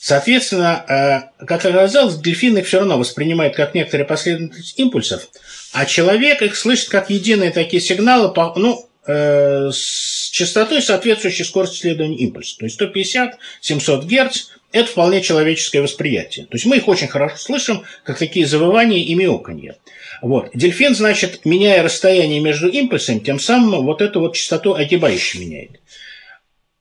Соответственно, 0.00 0.84
э, 0.88 1.44
как 1.44 1.64
оказалось, 1.64 2.16
дельфины 2.16 2.62
все 2.62 2.78
равно 2.78 2.98
воспринимают 2.98 3.54
как 3.54 3.74
некоторые 3.74 4.06
последовательность 4.06 4.78
импульсов, 4.78 5.28
а 5.72 5.84
человек 5.84 6.40
их 6.40 6.56
слышит 6.56 6.88
как 6.88 7.10
единые 7.10 7.50
такие 7.50 7.82
сигналы, 7.82 8.32
ну, 8.56 8.88
э, 9.06 9.70
с 9.70 10.30
частотой, 10.30 10.80
соответствующей 10.80 11.44
скорости 11.44 11.80
следования 11.80 12.16
импульса. 12.16 12.56
То 12.56 12.64
есть 12.64 12.80
150-700 12.80 14.06
Гц– 14.06 14.46
это 14.72 14.88
вполне 14.88 15.20
человеческое 15.20 15.82
восприятие. 15.82 16.46
То 16.46 16.54
есть 16.54 16.64
мы 16.64 16.78
их 16.78 16.88
очень 16.88 17.08
хорошо 17.08 17.36
слышим, 17.36 17.84
как 18.02 18.16
такие 18.16 18.46
завывания 18.46 19.04
и 19.04 19.14
мяуканье. 19.14 19.76
Вот. 20.22 20.48
Дельфин, 20.54 20.94
значит, 20.94 21.44
меняя 21.44 21.82
расстояние 21.82 22.40
между 22.40 22.68
импульсами, 22.68 23.18
тем 23.18 23.38
самым 23.38 23.84
вот 23.84 24.00
эту 24.00 24.20
вот 24.20 24.34
частоту 24.34 24.74
огибающе 24.74 25.40
меняет. 25.40 25.72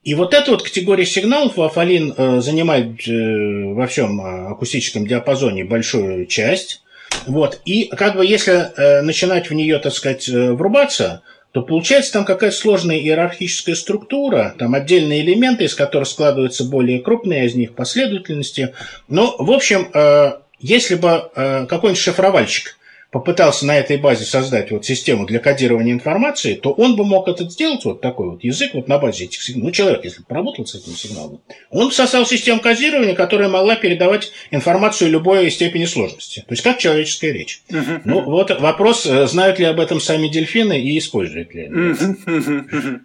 И 0.09 0.15
вот 0.15 0.33
эта 0.33 0.49
вот 0.49 0.63
категория 0.63 1.05
сигналов 1.05 1.59
Афалин 1.59 2.15
э, 2.17 2.41
занимает 2.41 3.07
э, 3.07 3.73
во 3.75 3.85
всем 3.85 4.19
э, 4.19 4.47
акустическом 4.47 5.05
диапазоне 5.05 5.65
большую 5.65 6.25
часть. 6.25 6.81
Вот. 7.27 7.61
И 7.63 7.91
как 7.95 8.15
бы 8.15 8.25
если 8.25 8.53
э, 8.75 9.01
начинать 9.03 9.51
в 9.51 9.53
нее, 9.53 9.77
так 9.77 9.93
сказать, 9.93 10.27
э, 10.27 10.53
врубаться, 10.53 11.21
то 11.51 11.61
получается 11.61 12.13
там 12.13 12.25
какая-то 12.25 12.55
сложная 12.55 12.97
иерархическая 12.97 13.75
структура, 13.75 14.55
там 14.57 14.73
отдельные 14.73 15.21
элементы, 15.21 15.65
из 15.65 15.75
которых 15.75 16.07
складываются 16.07 16.63
более 16.63 17.01
крупные 17.01 17.45
из 17.45 17.53
них 17.53 17.75
последовательности. 17.75 18.73
Но, 19.09 19.35
в 19.37 19.51
общем, 19.51 19.91
э, 19.93 20.39
если 20.59 20.95
бы 20.95 21.29
какой-нибудь 21.35 22.01
шифровальщик 22.01 22.78
попытался 23.11 23.65
на 23.65 23.77
этой 23.77 23.97
базе 23.97 24.23
создать 24.23 24.69
вот 24.71 24.85
систему 24.85 25.25
для 25.25 25.39
кодирования 25.39 25.93
информации, 25.93 26.53
то 26.53 26.71
он 26.71 26.95
бы 26.95 27.03
мог 27.03 27.27
это 27.27 27.49
сделать, 27.49 27.83
вот 27.83 28.01
такой 28.01 28.29
вот 28.29 28.43
язык 28.43 28.75
вот 28.75 28.87
на 28.87 28.99
базе 28.99 29.25
этих 29.25 29.41
сигналов. 29.41 29.65
Ну, 29.65 29.71
человек, 29.71 30.03
если 30.03 30.19
бы 30.19 30.25
поработал 30.27 30.65
с 30.67 30.75
этим 30.75 30.93
сигналом, 30.93 31.41
он 31.71 31.91
создал 31.91 32.25
систему 32.25 32.61
кодирования, 32.61 33.15
которая 33.15 33.49
могла 33.49 33.75
передавать 33.75 34.31
информацию 34.51 35.09
любой 35.09 35.49
степени 35.49 35.85
сложности. 35.85 36.41
То 36.41 36.53
есть, 36.53 36.61
как 36.61 36.77
человеческая 36.77 37.31
речь. 37.31 37.63
Uh-huh. 37.69 38.01
Ну, 38.05 38.21
вот 38.21 38.51
вопрос, 38.59 39.05
э, 39.07 39.25
знают 39.27 39.57
ли 39.57 39.65
об 39.65 39.79
этом 39.79 39.99
сами 39.99 40.27
дельфины 40.27 40.79
и 40.79 40.97
используют 40.97 41.53
ли 41.53 41.65
они 41.65 41.75
uh-huh. 41.75 42.99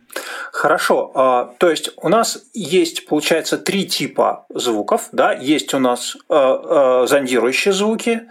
Хорошо. 0.52 1.12
А, 1.14 1.54
то 1.58 1.70
есть, 1.70 1.90
у 1.96 2.08
нас 2.08 2.44
есть, 2.52 3.06
получается, 3.06 3.56
три 3.56 3.86
типа 3.86 4.46
звуков. 4.50 5.08
Да? 5.12 5.32
Есть 5.32 5.72
у 5.72 5.78
нас 5.78 6.16
э, 6.28 6.34
э, 6.34 7.06
зондирующие 7.08 7.72
звуки, 7.72 8.22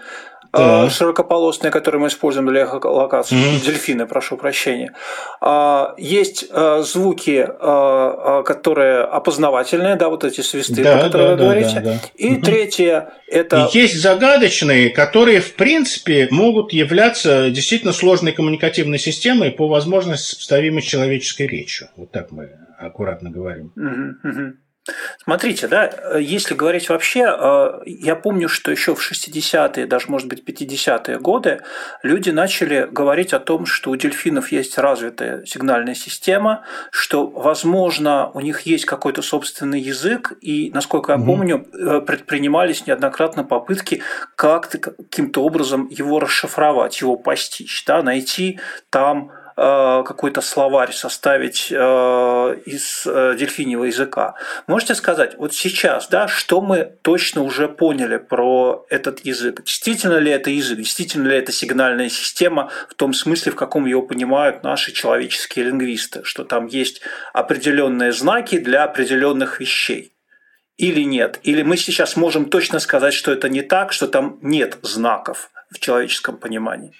да. 0.53 0.89
широкополосные, 0.89 1.71
которые 1.71 2.01
мы 2.01 2.07
используем 2.07 2.47
для 2.47 2.61
эхолокации, 2.61 3.35
mm-hmm. 3.35 3.65
дельфины, 3.65 4.05
прошу 4.05 4.37
прощения. 4.37 4.93
А, 5.41 5.93
есть 5.97 6.45
а, 6.51 6.81
звуки, 6.81 7.45
а, 7.47 8.43
которые 8.43 9.01
опознавательные, 9.01 9.95
да, 9.95 10.09
вот 10.09 10.23
эти 10.23 10.41
свисты, 10.41 10.83
да, 10.83 10.97
про 10.97 11.03
которые 11.03 11.29
да, 11.29 11.31
вы 11.35 11.39
говорите. 11.39 11.79
Да, 11.79 11.81
да. 11.81 11.99
И 12.15 12.35
mm-hmm. 12.35 12.41
третье– 12.41 13.13
это… 13.27 13.69
И 13.73 13.77
есть 13.77 14.01
загадочные, 14.01 14.89
которые, 14.89 15.41
в 15.41 15.55
принципе, 15.55 16.27
могут 16.31 16.73
являться 16.73 17.49
действительно 17.49 17.93
сложной 17.93 18.31
коммуникативной 18.31 18.99
системой 18.99 19.51
по 19.51 19.67
возможности 19.67 20.31
сопоставимой 20.31 20.81
с 20.81 20.85
человеческой 20.85 21.47
речью. 21.47 21.89
Вот 21.95 22.11
так 22.11 22.31
мы 22.31 22.51
аккуратно 22.77 23.29
говорим. 23.29 23.71
Mm-hmm. 23.77 24.53
Смотрите, 25.23 25.69
да, 25.69 26.17
если 26.19 26.55
говорить 26.55 26.89
вообще, 26.89 27.21
э, 27.21 27.79
я 27.85 28.17
помню, 28.17 28.49
что 28.49 28.69
еще 28.69 28.95
в 28.95 28.99
60-е, 28.99 29.85
даже, 29.87 30.09
может 30.09 30.27
быть, 30.27 30.43
50-е 30.43 31.19
годы 31.19 31.61
люди 32.01 32.31
начали 32.31 32.85
говорить 32.91 33.31
о 33.31 33.39
том, 33.39 33.65
что 33.65 33.91
у 33.91 33.95
дельфинов 33.95 34.51
есть 34.51 34.77
развитая 34.77 35.45
сигнальная 35.45 35.95
система, 35.95 36.65
что, 36.91 37.27
возможно, 37.27 38.29
у 38.33 38.41
них 38.41 38.61
есть 38.61 38.83
какой-то 38.83 39.21
собственный 39.21 39.79
язык, 39.79 40.33
и, 40.41 40.69
насколько 40.73 41.13
я 41.13 41.17
угу. 41.17 41.27
помню, 41.27 41.65
э, 41.71 42.01
предпринимались 42.01 42.85
неоднократно 42.85 43.45
попытки 43.45 44.03
как-то 44.35 44.79
каким-то 44.79 45.45
образом 45.45 45.87
его 45.89 46.19
расшифровать, 46.19 46.99
его 46.99 47.15
постичь, 47.15 47.85
да, 47.85 48.03
найти 48.03 48.59
там 48.89 49.31
Э, 49.31 49.42
какой-то 49.55 50.41
словарь 50.41 50.91
составить 50.91 51.67
э, 51.71 51.75
из 52.65 53.05
э, 53.05 53.35
дельфиньего 53.37 53.83
языка. 53.83 54.35
Можете 54.67 54.95
сказать, 54.95 55.35
вот 55.37 55.53
сейчас, 55.53 56.07
да, 56.07 56.27
что 56.27 56.61
мы 56.61 56.97
точно 57.01 57.43
уже 57.43 57.67
поняли 57.67 58.17
про 58.17 58.85
этот 58.89 59.25
язык? 59.25 59.63
Действительно 59.63 60.17
ли 60.17 60.31
это 60.31 60.49
язык? 60.49 60.79
Действительно 60.79 61.27
ли 61.27 61.37
это 61.37 61.51
сигнальная 61.51 62.09
система 62.09 62.71
в 62.89 62.95
том 62.95 63.13
смысле, 63.13 63.51
в 63.51 63.55
каком 63.55 63.85
его 63.85 64.01
понимают 64.01 64.63
наши 64.63 64.91
человеческие 64.91 65.65
лингвисты, 65.65 66.23
что 66.23 66.43
там 66.43 66.65
есть 66.65 67.01
определенные 67.33 68.11
знаки 68.11 68.57
для 68.57 68.83
определенных 68.83 69.59
вещей? 69.59 70.13
Или 70.77 71.01
нет? 71.03 71.39
Или 71.43 71.61
мы 71.61 71.77
сейчас 71.77 72.15
можем 72.15 72.45
точно 72.45 72.79
сказать, 72.79 73.13
что 73.13 73.31
это 73.31 73.47
не 73.49 73.61
так, 73.61 73.93
что 73.93 74.07
там 74.07 74.39
нет 74.41 74.79
знаков 74.81 75.51
в 75.69 75.79
человеческом 75.79 76.37
понимании? 76.37 76.93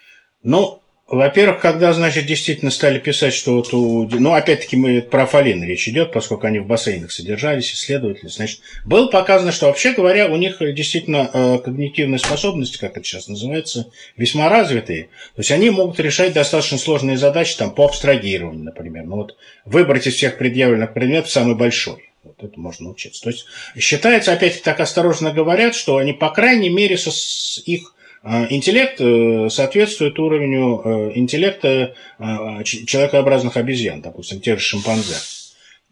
Ну, 0.44 0.83
во-первых, 1.16 1.60
когда, 1.60 1.94
значит, 1.94 2.26
действительно 2.26 2.72
стали 2.72 3.00
писать, 3.00 3.34
что 3.34 3.56
вот 3.56 3.74
у... 3.74 4.08
Ну, 4.10 4.34
опять-таки, 4.34 4.76
мы 4.76 5.02
про 5.02 5.26
Фалин 5.26 5.64
речь 5.64 5.88
идет, 5.88 6.12
поскольку 6.12 6.48
они 6.48 6.60
в 6.60 6.66
бассейнах 6.66 7.12
содержались, 7.12 7.72
исследователи, 7.74 8.28
значит, 8.30 8.62
было 8.86 9.08
показано, 9.08 9.52
что, 9.52 9.68
вообще 9.68 9.94
говоря, 9.94 10.28
у 10.28 10.38
них 10.38 10.58
действительно 10.60 11.30
э, 11.32 11.60
когнитивные 11.60 12.20
способности, 12.20 12.78
как 12.78 12.98
это 12.98 13.06
сейчас 13.06 13.28
называется, 13.28 13.92
весьма 14.18 14.50
развитые. 14.50 15.10
То 15.36 15.40
есть 15.42 15.52
они 15.52 15.70
могут 15.70 16.00
решать 16.00 16.34
достаточно 16.34 16.78
сложные 16.78 17.18
задачи, 17.18 17.58
там, 17.58 17.76
по 17.76 17.86
абстрагированию, 17.86 18.64
например. 18.64 19.04
Ну, 19.06 19.18
вот 19.18 19.36
выбрать 19.66 20.08
из 20.08 20.16
всех 20.16 20.38
предъявленных 20.38 20.94
предметов 20.94 21.30
самый 21.30 21.56
большой. 21.56 22.10
Вот 22.24 22.42
это 22.42 22.60
можно 22.60 22.90
учиться. 22.90 23.22
То 23.22 23.30
есть 23.30 23.46
считается, 23.78 24.32
опять-таки, 24.32 24.64
так 24.64 24.80
осторожно 24.80 25.32
говорят, 25.32 25.76
что 25.76 25.98
они, 25.98 26.14
по 26.14 26.30
крайней 26.30 26.70
мере, 26.70 26.98
со, 26.98 27.12
с 27.12 27.62
их 27.66 27.93
интеллект 28.24 29.02
э, 29.02 29.50
соответствует 29.50 30.18
уровню 30.18 30.82
э, 30.84 31.12
интеллекта 31.16 31.94
э, 32.20 32.64
человекообразных 32.64 33.58
обезьян, 33.58 34.02
допустим, 34.02 34.40
тех 34.40 34.60
же 34.60 34.66
шимпанзе. 34.66 35.16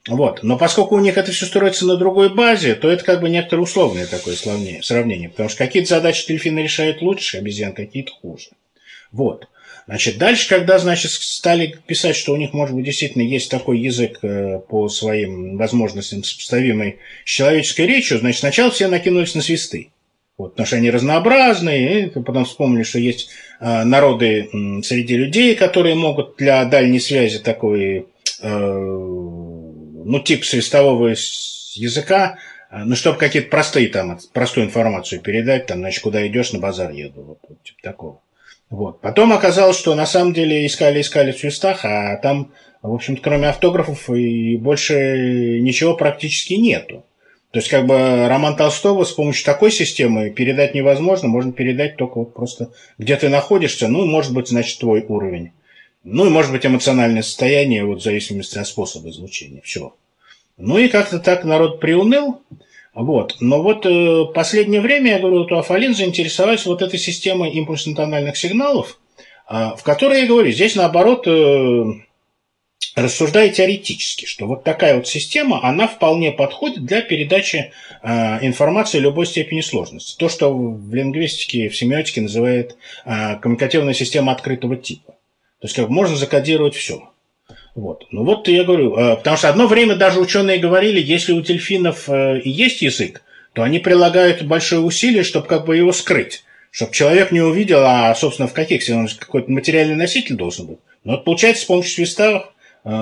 Вот. 0.07 0.41
Но 0.41 0.57
поскольку 0.57 0.95
у 0.95 0.99
них 0.99 1.17
это 1.17 1.31
все 1.31 1.45
строится 1.45 1.85
на 1.85 1.97
другой 1.97 2.33
базе, 2.33 2.75
то 2.75 2.89
это 2.89 3.03
как 3.03 3.21
бы 3.21 3.29
некоторое 3.29 3.63
условное 3.63 4.07
такое 4.07 4.35
сравнение, 4.35 5.29
потому 5.29 5.49
что 5.49 5.57
какие-то 5.57 5.89
задачи 5.89 6.25
дельфины 6.25 6.59
решают 6.59 7.01
лучше, 7.01 7.37
обезьян 7.37 7.73
какие-то 7.73 8.13
хуже. 8.13 8.49
Вот. 9.11 9.47
Значит, 9.85 10.17
дальше, 10.17 10.47
когда, 10.47 10.79
значит, 10.79 11.11
стали 11.11 11.77
писать, 11.85 12.15
что 12.15 12.33
у 12.33 12.37
них, 12.37 12.53
может 12.53 12.75
быть, 12.75 12.85
действительно 12.85 13.23
есть 13.23 13.51
такой 13.51 13.79
язык 13.79 14.21
по 14.69 14.87
своим 14.89 15.57
возможностям 15.57 16.23
сопоставимый 16.23 16.99
с 17.25 17.29
человеческой 17.29 17.87
речью, 17.87 18.19
значит, 18.19 18.39
сначала 18.39 18.71
все 18.71 18.87
накинулись 18.87 19.35
на 19.35 19.41
свисты. 19.41 19.91
Вот, 20.41 20.53
потому 20.53 20.65
что 20.65 20.77
они 20.77 20.89
разнообразные, 20.89 22.07
и 22.07 22.09
потом 22.09 22.45
вспомнили, 22.45 22.81
что 22.81 22.97
есть 22.97 23.29
э, 23.59 23.83
народы 23.83 24.49
среди 24.83 25.15
людей, 25.15 25.55
которые 25.55 25.93
могут 25.93 26.35
для 26.37 26.65
дальней 26.65 26.99
связи 26.99 27.37
такой, 27.37 28.07
э, 28.41 28.49
ну, 28.49 30.19
тип 30.25 30.43
свистового 30.43 31.09
языка, 31.09 32.39
э, 32.71 32.77
ну, 32.83 32.95
чтобы 32.95 33.19
какие-то 33.19 33.49
простые 33.49 33.89
там, 33.89 34.17
простую 34.33 34.65
информацию 34.65 35.21
передать, 35.21 35.67
там, 35.67 35.77
значит, 35.77 36.01
куда 36.01 36.25
идешь, 36.25 36.53
на 36.53 36.59
базар 36.59 36.89
еду, 36.89 37.21
вот, 37.21 37.39
вот 37.47 37.61
типа 37.61 37.77
такого. 37.83 38.21
Вот. 38.71 38.99
Потом 38.99 39.33
оказалось, 39.33 39.77
что 39.77 39.93
на 39.93 40.07
самом 40.07 40.33
деле 40.33 40.65
искали-искали 40.65 41.33
в 41.33 41.37
свистах, 41.37 41.85
а 41.85 42.17
там, 42.17 42.51
в 42.81 42.91
общем-то, 42.91 43.21
кроме 43.21 43.47
автографов 43.49 44.09
и 44.09 44.57
больше 44.57 45.59
ничего 45.61 45.95
практически 45.95 46.53
нету. 46.53 47.05
То 47.51 47.59
есть, 47.59 47.69
как 47.69 47.85
бы 47.85 48.27
роман 48.29 48.55
Толстого 48.55 49.03
с 49.03 49.11
помощью 49.11 49.45
такой 49.45 49.71
системы 49.71 50.29
передать 50.29 50.73
невозможно, 50.73 51.27
можно 51.27 51.51
передать 51.51 51.97
только 51.97 52.19
вот 52.19 52.33
просто 52.33 52.71
где 52.97 53.17
ты 53.17 53.27
находишься, 53.27 53.89
ну, 53.89 54.05
может 54.05 54.33
быть, 54.33 54.47
значит, 54.47 54.79
твой 54.79 55.03
уровень. 55.05 55.51
Ну, 56.03 56.25
и 56.25 56.29
может 56.29 56.51
быть, 56.51 56.65
эмоциональное 56.65 57.21
состояние, 57.21 57.85
вот 57.85 57.99
в 57.99 58.03
зависимости 58.03 58.57
от 58.57 58.67
способа 58.67 59.09
излучения. 59.09 59.61
Все. 59.63 59.93
Ну, 60.57 60.77
и 60.77 60.87
как-то 60.87 61.19
так 61.19 61.43
народ 61.43 61.81
приуныл. 61.81 62.41
Вот. 62.93 63.35
Но 63.39 63.61
вот 63.61 63.85
э, 63.85 64.25
последнее 64.33 64.81
время, 64.81 65.11
я 65.11 65.19
говорю, 65.19 65.39
вот 65.39 65.51
Афалин 65.51 65.93
заинтересовался 65.93 66.69
вот 66.69 66.81
этой 66.81 66.99
системой 66.99 67.51
импульсно-тональных 67.51 68.35
сигналов, 68.37 68.99
э, 69.49 69.71
в 69.77 69.83
которой, 69.83 70.21
я 70.21 70.27
говорю, 70.27 70.51
здесь 70.51 70.75
наоборот 70.75 71.25
э, 71.27 71.83
рассуждая 72.95 73.49
теоретически, 73.49 74.25
что 74.25 74.47
вот 74.47 74.63
такая 74.63 74.95
вот 74.95 75.07
система, 75.07 75.63
она 75.63 75.87
вполне 75.87 76.31
подходит 76.31 76.85
для 76.85 77.01
передачи 77.01 77.71
э, 78.03 78.45
информации 78.45 78.99
любой 78.99 79.25
степени 79.25 79.61
сложности. 79.61 80.17
То, 80.17 80.29
что 80.29 80.53
в 80.53 80.93
лингвистике, 80.93 81.69
в 81.69 81.77
семиотике 81.77 82.21
называют 82.21 82.75
э, 83.05 83.37
коммуникативная 83.37 83.93
система 83.93 84.33
открытого 84.33 84.75
типа. 84.75 85.13
То 85.61 85.67
есть 85.67 85.75
как 85.75 85.89
можно 85.89 86.15
закодировать 86.15 86.75
все. 86.75 87.09
Вот. 87.75 88.05
Ну 88.11 88.25
вот 88.25 88.47
я 88.47 88.63
говорю, 88.63 88.97
э, 88.97 89.15
потому 89.15 89.37
что 89.37 89.49
одно 89.49 89.67
время 89.67 89.95
даже 89.95 90.19
ученые 90.19 90.57
говорили, 90.57 90.99
если 90.99 91.31
у 91.33 91.41
дельфинов 91.41 92.09
и 92.09 92.49
есть 92.49 92.81
язык, 92.81 93.23
то 93.53 93.63
они 93.63 93.79
прилагают 93.79 94.43
большое 94.43 94.81
усилие, 94.81 95.23
чтобы 95.23 95.47
как 95.47 95.65
бы 95.65 95.77
его 95.77 95.91
скрыть. 95.91 96.43
Чтобы 96.71 96.93
человек 96.93 97.31
не 97.31 97.41
увидел, 97.41 97.79
а, 97.83 98.15
собственно, 98.15 98.47
в 98.47 98.53
каких 98.53 98.81
сигналах 98.81 99.17
какой-то 99.17 99.51
материальный 99.51 99.95
носитель 99.95 100.35
должен 100.35 100.67
быть. 100.67 100.79
Но 101.03 101.13
вот 101.13 101.25
получается 101.25 101.63
с 101.63 101.65
помощью 101.65 101.93
свистовых 101.95 102.53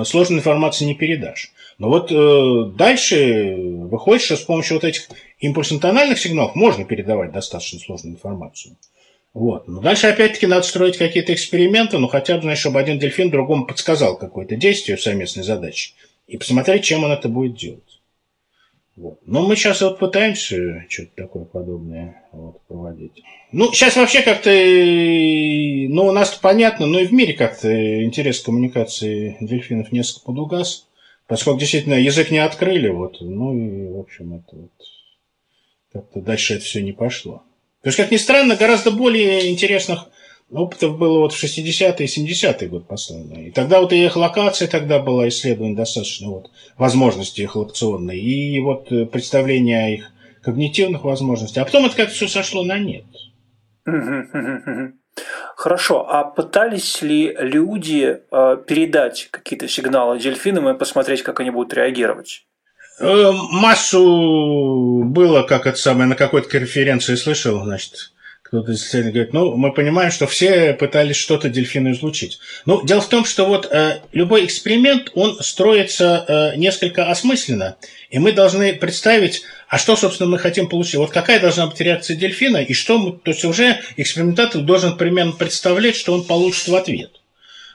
сложной 0.04 0.38
информации 0.38 0.84
не 0.84 0.94
передашь. 0.94 1.52
Но 1.78 1.88
вот 1.88 2.12
э, 2.12 2.76
дальше 2.76 3.54
выходит, 3.56 4.22
что 4.22 4.36
с 4.36 4.42
помощью 4.42 4.76
вот 4.76 4.84
этих 4.84 5.08
импульсно-тональных 5.38 6.18
сигналов 6.18 6.54
можно 6.54 6.84
передавать 6.84 7.32
достаточно 7.32 7.78
сложную 7.78 8.16
информацию. 8.16 8.76
Вот. 9.32 9.68
Но 9.68 9.80
дальше 9.80 10.08
опять-таки 10.08 10.46
надо 10.46 10.62
строить 10.62 10.98
какие-то 10.98 11.32
эксперименты, 11.32 11.98
ну 11.98 12.08
хотя 12.08 12.36
бы, 12.36 12.42
знаешь, 12.42 12.58
чтобы 12.58 12.80
один 12.80 12.98
дельфин 12.98 13.30
другому 13.30 13.66
подсказал 13.66 14.18
какое-то 14.18 14.56
действие 14.56 14.96
в 14.96 15.02
совместной 15.02 15.44
задаче 15.44 15.94
и 16.26 16.36
посмотреть, 16.36 16.84
чем 16.84 17.04
он 17.04 17.12
это 17.12 17.28
будет 17.28 17.56
делать. 17.56 18.00
Вот. 18.96 19.20
Но 19.24 19.46
мы 19.46 19.56
сейчас 19.56 19.80
вот 19.80 19.98
пытаемся 19.98 20.84
что-то 20.88 21.12
такое 21.16 21.44
подобное 21.44 22.22
вот, 22.32 22.60
проводить. 22.66 23.22
Ну, 23.52 23.72
сейчас 23.72 23.96
вообще 23.96 24.22
как-то, 24.22 24.50
ну, 24.50 26.06
у 26.06 26.12
нас 26.12 26.34
понятно, 26.36 26.86
но 26.86 27.00
и 27.00 27.06
в 27.06 27.12
мире 27.12 27.32
как-то 27.32 28.04
интерес 28.04 28.40
к 28.40 28.44
коммуникации 28.44 29.36
дельфинов 29.40 29.90
несколько 29.90 30.26
подугас, 30.26 30.86
поскольку 31.26 31.58
действительно 31.58 31.94
язык 31.94 32.30
не 32.30 32.38
открыли, 32.38 32.88
вот, 32.90 33.16
ну 33.20 33.52
и, 33.52 33.88
в 33.88 33.98
общем, 33.98 34.34
это 34.34 34.56
вот, 34.56 34.70
как-то 35.92 36.20
дальше 36.20 36.54
это 36.54 36.64
все 36.64 36.80
не 36.80 36.92
пошло. 36.92 37.42
То 37.82 37.88
есть, 37.88 37.96
как 37.96 38.12
ни 38.12 38.18
странно, 38.18 38.54
гораздо 38.54 38.92
более 38.92 39.50
интересных 39.50 40.08
опытов 40.48 40.96
было 40.96 41.18
вот 41.18 41.32
в 41.32 41.42
60-е 41.42 42.06
и 42.06 42.32
70-е 42.32 42.68
год 42.68 42.86
последние. 42.86 43.48
И 43.48 43.50
тогда 43.50 43.80
вот 43.80 43.92
и 43.92 44.04
эхолокация 44.04 44.68
тогда 44.68 45.00
была 45.00 45.28
исследована 45.28 45.74
достаточно, 45.74 46.28
вот, 46.28 46.50
возможности 46.76 47.42
эхолокационной, 47.42 48.20
и 48.20 48.60
вот 48.60 48.92
э, 48.92 49.06
представление 49.06 49.84
о 49.84 49.88
их 49.90 50.12
когнитивных 50.42 51.02
возможностях. 51.02 51.62
А 51.62 51.66
потом 51.66 51.86
это 51.86 51.96
как-то 51.96 52.14
все 52.14 52.28
сошло 52.28 52.62
на 52.62 52.78
нет. 52.78 53.04
Хорошо, 55.56 56.08
а 56.08 56.24
пытались 56.24 57.02
ли 57.02 57.36
люди 57.38 58.20
э, 58.30 58.56
передать 58.66 59.28
какие-то 59.30 59.68
сигналы 59.68 60.18
дельфинам 60.18 60.68
и 60.68 60.78
посмотреть, 60.78 61.22
как 61.22 61.40
они 61.40 61.50
будут 61.50 61.74
реагировать? 61.74 62.46
Э, 63.00 63.30
массу 63.32 65.02
было, 65.04 65.42
как 65.42 65.66
это 65.66 65.76
самое, 65.76 66.08
на 66.08 66.16
какой-то 66.16 66.48
конференции 66.48 67.14
слышал, 67.14 67.62
значит, 67.64 68.12
кто-то 68.50 68.72
из 68.72 68.82
исследователей 68.82 69.12
говорит, 69.12 69.32
ну, 69.32 69.56
мы 69.56 69.72
понимаем, 69.72 70.10
что 70.10 70.26
все 70.26 70.74
пытались 70.74 71.14
что-то 71.14 71.48
дельфину 71.48 71.92
излучить. 71.92 72.40
Ну, 72.66 72.84
дело 72.84 73.00
в 73.00 73.08
том, 73.08 73.24
что 73.24 73.46
вот 73.46 73.66
э, 73.70 74.00
любой 74.10 74.44
эксперимент, 74.44 75.12
он 75.14 75.38
строится 75.40 76.24
э, 76.26 76.56
несколько 76.56 77.08
осмысленно, 77.08 77.76
и 78.10 78.18
мы 78.18 78.32
должны 78.32 78.72
представить, 78.74 79.42
а 79.68 79.78
что, 79.78 79.94
собственно, 79.94 80.28
мы 80.28 80.38
хотим 80.40 80.68
получить. 80.68 80.96
Вот 80.96 81.12
какая 81.12 81.38
должна 81.38 81.68
быть 81.68 81.80
реакция 81.80 82.16
дельфина, 82.16 82.56
и 82.56 82.72
что 82.72 82.98
мы, 82.98 83.12
то 83.12 83.30
есть 83.30 83.44
уже 83.44 83.78
экспериментатор 83.96 84.62
должен 84.62 84.96
примерно 84.96 85.30
представлять, 85.30 85.94
что 85.94 86.12
он 86.12 86.24
получит 86.24 86.66
в 86.66 86.74
ответ. 86.74 87.20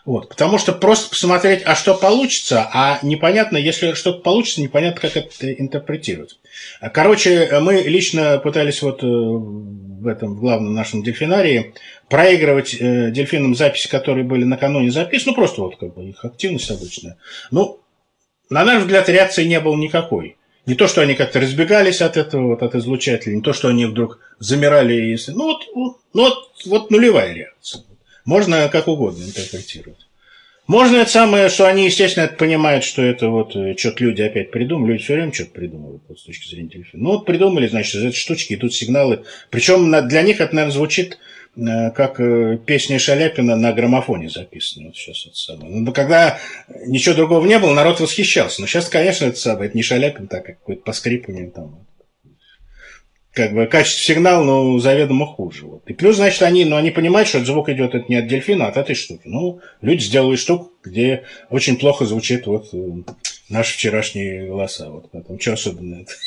Вот, 0.04 0.28
потому 0.28 0.58
что 0.58 0.74
просто 0.74 1.10
посмотреть, 1.10 1.64
а 1.66 1.74
что 1.74 1.96
получится, 1.96 2.70
а 2.74 3.00
непонятно, 3.02 3.56
если 3.56 3.94
что-то 3.94 4.20
получится, 4.20 4.62
непонятно, 4.62 5.00
как 5.00 5.16
это 5.16 5.54
интерпретировать. 5.54 6.38
Короче, 6.94 7.60
мы 7.62 7.82
лично 7.82 8.40
пытались 8.40 8.82
вот 8.82 9.04
э, 9.04 9.08
в 9.08 10.08
этом 10.08 10.36
в 10.36 10.40
главном 10.40 10.74
нашем 10.74 11.04
дельфинарии 11.04 11.74
проигрывать 12.10 12.76
э, 12.80 13.12
дельфинам 13.12 13.56
записи, 13.56 13.90
которые 13.90 14.24
были 14.24 14.44
накануне 14.44 14.92
записаны, 14.92 15.32
ну 15.32 15.36
просто 15.36 15.62
вот 15.62 15.78
как 15.78 15.94
бы 15.96 16.10
их 16.10 16.24
активность 16.24 16.70
обычная. 16.70 17.18
Ну, 17.52 17.82
на 18.50 18.64
наш 18.64 18.84
взгляд, 18.84 19.10
реакции 19.10 19.46
не 19.46 19.60
было 19.60 19.76
никакой. 19.76 20.38
Не 20.66 20.76
то, 20.76 20.88
что 20.88 21.02
они 21.02 21.14
как-то 21.14 21.40
разбегались 21.40 22.02
от 22.02 22.18
этого, 22.18 22.48
вот, 22.48 22.64
от 22.64 22.76
излучателя, 22.76 23.36
не 23.36 23.42
то, 23.42 23.54
что 23.54 23.68
они 23.68 23.86
вдруг 23.86 24.20
замирали. 24.40 24.94
Если... 24.94 25.32
Ну, 25.32 25.46
вот, 25.46 25.64
ну, 25.76 26.24
вот, 26.24 26.52
вот 26.66 26.92
нулевая 26.92 27.34
реакция. 27.34 27.84
Можно 28.26 28.68
как 28.70 28.88
угодно 28.88 29.24
интерпретировать. 29.24 30.05
Можно 30.68 30.98
это 30.98 31.12
самое, 31.12 31.50
что 31.50 31.68
они, 31.68 31.86
естественно, 31.86 32.26
это 32.26 32.36
понимают, 32.36 32.84
что 32.84 33.02
это 33.02 33.30
вот 33.30 33.56
э, 33.56 33.76
что-то 33.78 34.04
люди 34.04 34.22
опять 34.22 34.52
придумали. 34.52 34.94
Люди 34.94 35.04
все 35.04 35.14
время 35.14 35.34
что-то 35.34 35.52
придумывают 35.52 36.04
вот, 36.08 36.20
с 36.20 36.24
точки 36.24 36.50
зрения 36.50 36.70
телефона. 36.70 37.04
Ну, 37.04 37.10
вот 37.12 37.26
придумали, 37.26 37.68
значит, 37.68 37.96
из 37.96 38.04
этой 38.04 38.16
штучки 38.16 38.54
идут 38.54 38.74
сигналы. 38.74 39.24
Причем 39.52 39.92
для 40.08 40.22
них 40.24 40.42
это, 40.42 40.56
наверное, 40.56 40.74
звучит 40.74 41.20
Э, 41.58 41.92
как 41.92 42.20
э, 42.20 42.58
песня 42.66 43.00
Шаляпина 43.00 43.56
на 43.56 43.72
граммофоне 43.72 44.30
записана. 44.30 44.88
Вот 44.88 44.96
сейчас 44.98 45.26
это 45.26 45.36
самое. 45.36 45.70
Но 45.70 45.86
ну, 45.86 45.94
когда 45.94 46.38
ничего 46.86 47.16
другого 47.16 47.46
не 47.46 47.60
было, 47.60 47.74
народ 47.74 48.00
восхищался. 48.00 48.62
Но 48.62 48.68
сейчас, 48.68 48.90
конечно, 48.90 49.26
это 49.26 49.40
самое, 49.40 49.70
это 49.70 49.78
не 49.78 49.84
Шаляпин, 49.84 50.28
так 50.28 50.46
как 50.46 50.60
какой-то 50.60 50.84
поскрипывание 50.84 51.50
там. 51.50 51.86
Как 53.36 53.54
бы 53.54 53.66
качество 53.68 54.02
сигнала, 54.02 54.44
ну, 54.46 54.80
заведомо 54.80 55.26
хуже. 55.26 55.66
Вот. 55.66 55.84
И 55.88 55.94
плюс, 55.94 56.16
значит, 56.16 56.42
они, 56.42 56.64
ну, 56.64 56.78
они 56.78 56.90
понимают, 56.90 57.28
что 57.28 57.40
этот 57.40 57.50
звук 57.50 57.68
идет 57.68 57.94
это 57.94 58.06
не 58.08 58.16
от 58.16 58.28
дельфина, 58.28 58.66
а 58.66 58.70
от 58.70 58.78
этой 58.78 58.96
штуки. 58.96 59.24
Ну, 59.26 59.60
люди 59.82 60.04
сделали 60.04 60.38
штуку, 60.38 60.72
где 60.82 61.24
очень 61.50 61.78
плохо 61.78 62.06
звучит 62.06 62.48
вот 62.48 62.74
э, 62.74 62.78
наши 63.50 63.74
вчерашние 63.74 64.48
голоса. 64.48 64.90
Вот 64.90 65.10
поэтому 65.12 65.38
что 65.38 65.54
особенно 65.54 66.04
это? 66.04 66.14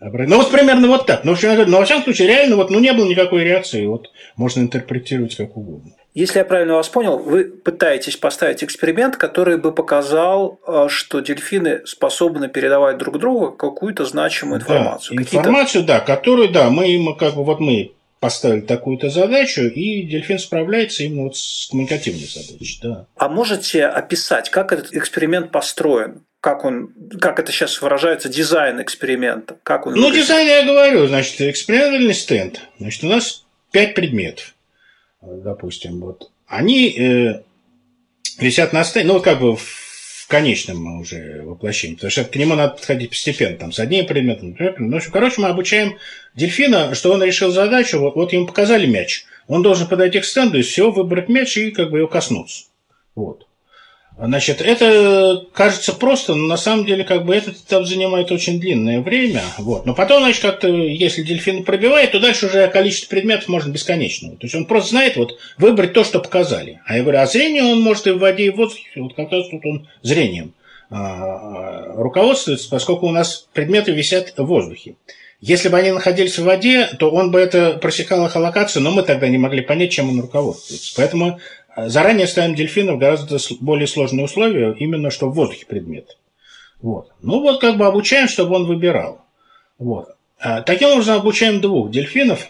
Ну 0.00 0.36
вот 0.36 0.50
примерно 0.50 0.88
вот 0.88 1.04
так. 1.06 1.24
Но, 1.24 1.36
но 1.42 1.78
во 1.78 1.84
всяком 1.84 2.04
случае, 2.04 2.28
реально 2.28 2.56
вот, 2.56 2.70
ну, 2.70 2.78
не 2.78 2.92
было 2.94 3.06
никакой 3.06 3.44
реакции. 3.44 3.84
Вот 3.84 4.10
можно 4.36 4.60
интерпретировать 4.60 5.36
как 5.36 5.56
угодно. 5.56 5.92
Если 6.14 6.38
я 6.38 6.44
правильно 6.44 6.74
вас 6.74 6.88
понял, 6.88 7.18
вы 7.18 7.44
пытаетесь 7.44 8.16
поставить 8.16 8.64
эксперимент, 8.64 9.16
который 9.16 9.58
бы 9.58 9.72
показал, 9.72 10.60
э, 10.66 10.86
что 10.88 11.20
дельфины 11.20 11.82
способны 11.86 12.48
передавать 12.48 12.98
друг 12.98 13.18
другу 13.18 13.52
какую-то 13.52 14.04
значимую 14.04 14.60
информацию. 14.60 15.16
Да, 15.16 15.22
информацию, 15.22 15.84
да, 15.84 16.00
которую, 16.00 16.50
да, 16.50 16.68
мы 16.70 16.90
им 16.90 17.14
как 17.16 17.34
бы 17.34 17.44
вот 17.44 17.60
мы 17.60 17.92
поставили 18.20 18.60
такую-то 18.60 19.08
задачу, 19.08 19.62
и 19.62 20.02
дельфин 20.02 20.38
справляется 20.38 21.04
именно 21.04 21.24
вот 21.24 21.36
с 21.36 21.68
коммуникативной 21.70 22.26
задачей. 22.26 22.78
Да. 22.82 23.06
А 23.16 23.28
можете 23.28 23.86
описать, 23.86 24.50
как 24.50 24.72
этот 24.72 24.92
эксперимент 24.92 25.50
построен? 25.50 26.22
Как 26.40 26.64
он, 26.64 26.92
как 27.20 27.38
это 27.38 27.50
сейчас 27.52 27.80
выражается, 27.82 28.28
дизайн 28.28 28.80
эксперимента? 28.80 29.56
Как 29.62 29.86
он 29.86 29.94
ну, 29.94 30.06
выглядит? 30.06 30.26
дизайн 30.26 30.48
я 30.48 30.62
говорю, 30.64 31.06
значит, 31.06 31.40
экспериментальный 31.40 32.14
стенд. 32.14 32.62
Значит, 32.78 33.04
у 33.04 33.08
нас 33.08 33.44
пять 33.72 33.94
предметов, 33.94 34.54
допустим, 35.22 36.00
вот. 36.00 36.30
Они 36.46 36.90
э, 36.90 37.42
висят 38.38 38.72
на 38.72 38.84
стенде, 38.84 39.08
ну, 39.08 39.14
вот 39.14 39.24
как 39.24 39.40
бы 39.40 39.56
в 39.56 40.26
конечном 40.28 41.00
уже 41.00 41.42
воплощении. 41.42 41.96
Потому 41.96 42.10
что 42.10 42.24
к 42.24 42.36
нему 42.36 42.54
надо 42.54 42.74
подходить 42.74 43.10
постепенно, 43.10 43.56
там, 43.56 43.72
с 43.72 43.78
одним 43.78 44.06
предметом. 44.06 44.56
Ну, 44.58 44.92
в 44.92 44.96
общем, 44.96 45.10
короче, 45.12 45.40
мы 45.40 45.48
обучаем 45.48 45.98
дельфина, 46.34 46.94
что 46.94 47.12
он 47.12 47.22
решил 47.22 47.50
задачу, 47.50 47.98
вот, 47.98 48.14
вот 48.14 48.32
ему 48.32 48.46
показали 48.46 48.86
мяч. 48.86 49.24
Он 49.48 49.62
должен 49.62 49.88
подойти 49.88 50.20
к 50.20 50.24
стенду 50.24 50.58
и 50.58 50.62
все, 50.62 50.90
выбрать 50.90 51.28
мяч 51.28 51.56
и 51.56 51.72
как 51.72 51.90
бы 51.90 51.98
его 51.98 52.08
коснуться. 52.08 52.66
Вот. 53.14 53.46
Значит, 54.22 54.60
это 54.60 55.46
кажется 55.54 55.94
просто, 55.94 56.34
но 56.34 56.46
на 56.46 56.58
самом 56.58 56.84
деле 56.84 57.04
как 57.04 57.24
бы 57.24 57.34
этот 57.34 57.56
этап 57.56 57.86
занимает 57.86 58.30
очень 58.30 58.60
длинное 58.60 59.00
время. 59.00 59.42
Вот. 59.56 59.86
Но 59.86 59.94
потом, 59.94 60.22
значит, 60.22 60.42
как-то, 60.42 60.68
если 60.68 61.22
дельфин 61.22 61.64
пробивает, 61.64 62.12
то 62.12 62.20
дальше 62.20 62.46
уже 62.46 62.68
количество 62.68 63.08
предметов 63.08 63.48
может 63.48 63.70
бесконечно. 63.70 64.32
То 64.32 64.42
есть 64.42 64.54
он 64.54 64.66
просто 64.66 64.90
знает 64.90 65.16
вот 65.16 65.38
выбрать 65.56 65.94
то, 65.94 66.04
что 66.04 66.20
показали. 66.20 66.80
А 66.84 66.96
я 66.96 67.02
говорю, 67.02 67.18
а 67.18 67.26
зрение 67.26 67.64
он 67.64 67.80
может 67.80 68.06
и 68.08 68.10
в 68.10 68.18
воде, 68.18 68.44
и 68.44 68.50
в 68.50 68.56
воздухе. 68.56 69.00
Вот 69.00 69.14
как 69.14 69.32
раз 69.32 69.48
тут 69.48 69.64
он 69.64 69.88
зрением 70.02 70.52
а, 70.90 71.94
руководствуется, 71.94 72.68
поскольку 72.68 73.06
у 73.06 73.12
нас 73.12 73.46
предметы 73.54 73.92
висят 73.92 74.34
в 74.36 74.44
воздухе. 74.44 74.96
Если 75.40 75.70
бы 75.70 75.78
они 75.78 75.90
находились 75.90 76.38
в 76.38 76.44
воде, 76.44 76.86
то 76.98 77.10
он 77.10 77.30
бы 77.30 77.40
это 77.40 77.78
просекал 77.78 78.26
их 78.26 78.36
локацию, 78.36 78.82
но 78.82 78.90
мы 78.90 79.02
тогда 79.02 79.26
не 79.28 79.38
могли 79.38 79.62
понять, 79.62 79.90
чем 79.90 80.10
он 80.10 80.20
руководствуется. 80.20 80.92
Поэтому 80.96 81.38
Заранее 81.76 82.26
ставим 82.26 82.54
дельфинов 82.54 82.98
гораздо 82.98 83.38
более 83.60 83.86
сложные 83.86 84.24
условия, 84.24 84.74
именно 84.78 85.10
что 85.10 85.28
в 85.28 85.34
воздухе 85.34 85.66
предмет. 85.66 86.18
Вот. 86.82 87.12
Ну 87.22 87.40
вот 87.40 87.60
как 87.60 87.76
бы 87.76 87.86
обучаем, 87.86 88.28
чтобы 88.28 88.56
он 88.56 88.66
выбирал. 88.66 89.24
Вот. 89.78 90.16
А, 90.38 90.62
таким 90.62 90.90
образом 90.90 91.16
обучаем 91.16 91.60
двух 91.60 91.90
дельфинов. 91.90 92.48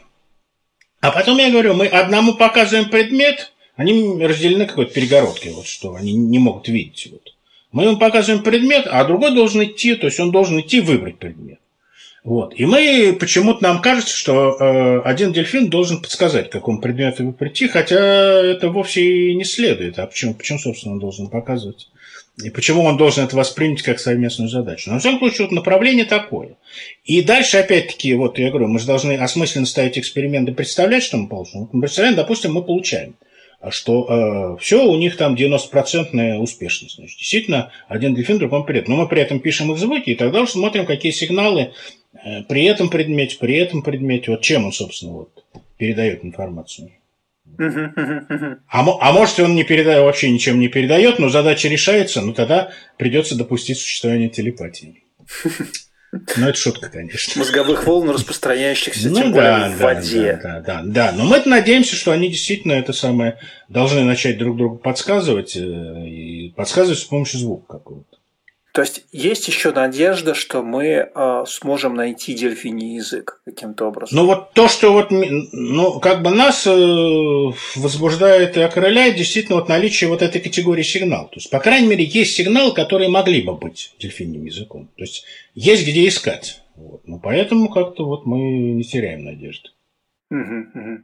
А 1.00 1.10
потом 1.10 1.38
я 1.38 1.50
говорю, 1.50 1.74
мы 1.74 1.86
одному 1.86 2.34
показываем 2.34 2.90
предмет, 2.90 3.52
они 3.76 4.22
разделены 4.22 4.66
какой-то 4.66 4.92
перегородкой, 4.92 5.52
вот 5.52 5.66
что 5.66 5.94
они 5.94 6.12
не 6.12 6.38
могут 6.38 6.68
видеть. 6.68 7.08
Вот. 7.10 7.34
Мы 7.72 7.84
ему 7.84 7.98
показываем 7.98 8.42
предмет, 8.42 8.86
а 8.86 9.04
другой 9.04 9.34
должен 9.34 9.64
идти, 9.64 9.94
то 9.94 10.06
есть 10.06 10.20
он 10.20 10.30
должен 10.30 10.60
идти 10.60 10.80
выбрать 10.80 11.18
предмет. 11.18 11.59
Вот. 12.22 12.52
И 12.56 12.66
мы 12.66 13.16
почему-то 13.18 13.62
нам 13.62 13.80
кажется, 13.80 14.14
что 14.14 14.56
э, 14.58 15.00
один 15.04 15.32
дельфин 15.32 15.70
должен 15.70 16.02
подсказать, 16.02 16.50
к 16.50 16.52
какому 16.52 16.80
предмету 16.80 17.24
вы 17.24 17.32
прийти, 17.32 17.66
хотя 17.66 17.96
это 17.96 18.68
вовсе 18.68 19.30
и 19.30 19.34
не 19.34 19.44
следует. 19.44 19.98
А 19.98 20.06
почему, 20.06 20.34
почему, 20.34 20.58
собственно, 20.58 20.94
он 20.94 21.00
должен 21.00 21.28
показывать? 21.28 21.88
И 22.42 22.50
почему 22.50 22.84
он 22.84 22.96
должен 22.96 23.24
это 23.24 23.36
воспринять 23.36 23.82
как 23.82 23.98
совместную 23.98 24.48
задачу? 24.48 24.90
Но, 24.90 24.96
в 24.96 25.00
всяком 25.00 25.18
случае, 25.18 25.46
вот 25.46 25.54
направление 25.54 26.04
такое. 26.04 26.56
И 27.04 27.22
дальше, 27.22 27.56
опять-таки, 27.56 28.14
вот 28.14 28.38
я 28.38 28.50
говорю, 28.50 28.68
мы 28.68 28.78
же 28.78 28.86
должны 28.86 29.16
осмысленно 29.16 29.66
ставить 29.66 29.98
эксперименты, 29.98 30.52
представлять, 30.52 31.02
что 31.02 31.16
мы 31.16 31.28
получим. 31.28 31.60
Вот 31.60 31.72
мы 31.72 31.80
представляем, 31.80 32.16
допустим, 32.16 32.52
мы 32.52 32.62
получаем 32.62 33.14
что 33.68 34.56
э, 34.56 34.62
все 34.62 34.86
у 34.86 34.96
них 34.96 35.18
там 35.18 35.34
90% 35.34 36.38
успешность. 36.38 36.96
Значит, 36.96 37.18
действительно, 37.18 37.70
один 37.88 38.14
дельфин 38.14 38.38
другому 38.38 38.64
привет. 38.64 38.88
Но 38.88 38.96
мы 38.96 39.06
при 39.06 39.20
этом 39.20 39.38
пишем 39.38 39.70
их 39.70 39.78
звуки, 39.78 40.08
и 40.08 40.14
тогда 40.14 40.40
уже 40.40 40.52
смотрим, 40.52 40.86
какие 40.86 41.12
сигналы 41.12 41.72
при 42.48 42.64
этом 42.64 42.90
предмете, 42.90 43.36
при 43.38 43.56
этом 43.56 43.82
предмете, 43.82 44.30
вот 44.30 44.42
чем 44.42 44.66
он, 44.66 44.72
собственно, 44.72 45.12
вот, 45.12 45.44
передает 45.76 46.24
информацию. 46.24 46.92
А, 47.58 48.84
а 49.00 49.12
может, 49.12 49.40
он 49.40 49.54
не 49.54 49.64
передает, 49.64 50.02
вообще 50.02 50.30
ничем 50.30 50.60
не 50.60 50.68
передает, 50.68 51.18
но 51.18 51.28
задача 51.28 51.68
решается, 51.68 52.20
ну 52.20 52.32
тогда 52.32 52.70
придется 52.96 53.36
допустить 53.36 53.78
существование 53.78 54.28
телепатии. 54.28 55.02
Ну, 56.12 56.48
это 56.48 56.58
шутка, 56.58 56.88
конечно. 56.88 57.38
Мозговых 57.38 57.86
волн, 57.86 58.10
распространяющихся, 58.10 59.08
ну, 59.10 59.14
тем 59.14 59.32
да, 59.32 59.36
более 59.36 59.76
в 59.76 59.78
да, 59.78 59.84
воде. 59.84 60.40
Да, 60.42 60.60
да, 60.60 60.60
да, 60.60 60.82
да. 60.84 61.12
Но 61.12 61.24
мы 61.24 61.40
надеемся, 61.46 61.94
что 61.94 62.10
они 62.10 62.28
действительно 62.28 62.72
это 62.72 62.92
самое 62.92 63.38
должны 63.68 64.02
начать 64.02 64.36
друг 64.36 64.56
другу 64.56 64.78
подсказывать 64.78 65.56
э, 65.56 65.60
и 65.60 66.52
подсказывать 66.56 66.98
с 66.98 67.04
помощью 67.04 67.38
звука 67.38 67.74
какого-то. 67.74 68.18
То 68.72 68.82
есть 68.82 69.04
есть 69.10 69.48
еще 69.48 69.72
надежда, 69.72 70.34
что 70.34 70.62
мы 70.62 70.84
э, 71.12 71.44
сможем 71.46 71.94
найти 71.94 72.34
дельфиний 72.34 72.96
язык 72.96 73.40
каким-то 73.44 73.86
образом. 73.86 74.16
Ну 74.16 74.26
вот 74.26 74.52
то, 74.52 74.68
что 74.68 74.92
вот, 74.92 75.08
ну 75.10 75.98
как 75.98 76.22
бы 76.22 76.30
нас 76.30 76.66
э, 76.66 76.70
возбуждает 77.76 78.56
и 78.56 78.60
окрыляет, 78.60 79.16
действительно 79.16 79.58
вот 79.58 79.68
наличие 79.68 80.08
вот 80.08 80.22
этой 80.22 80.40
категории 80.40 80.82
сигнал. 80.82 81.26
То 81.26 81.36
есть, 81.36 81.50
по 81.50 81.58
крайней 81.58 81.88
мере, 81.88 82.04
есть 82.04 82.36
сигналы, 82.36 82.72
которые 82.72 83.10
могли 83.10 83.42
бы 83.42 83.56
быть 83.56 83.94
дельфиним 83.98 84.44
языком. 84.44 84.88
То 84.96 85.02
есть 85.02 85.24
есть 85.54 85.86
где 85.86 86.06
искать. 86.06 86.62
Вот. 86.76 87.02
Ну 87.06 87.18
поэтому 87.18 87.68
как-то 87.68 88.04
вот 88.04 88.24
мы 88.24 88.38
не 88.38 88.84
теряем 88.84 89.24
надежды. 89.24 89.70
Угу, 90.30 90.38
угу. 90.74 90.98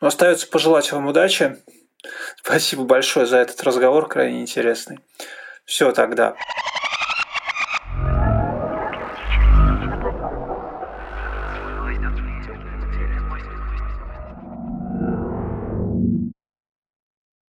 Ну, 0.00 0.06
остается 0.06 0.46
пожелать 0.46 0.92
вам 0.92 1.06
удачи. 1.06 1.56
Спасибо 2.36 2.84
большое 2.84 3.26
за 3.26 3.38
этот 3.38 3.60
разговор, 3.64 4.06
крайне 4.08 4.40
интересный. 4.40 5.00
Все 5.64 5.92
тогда. 5.92 6.36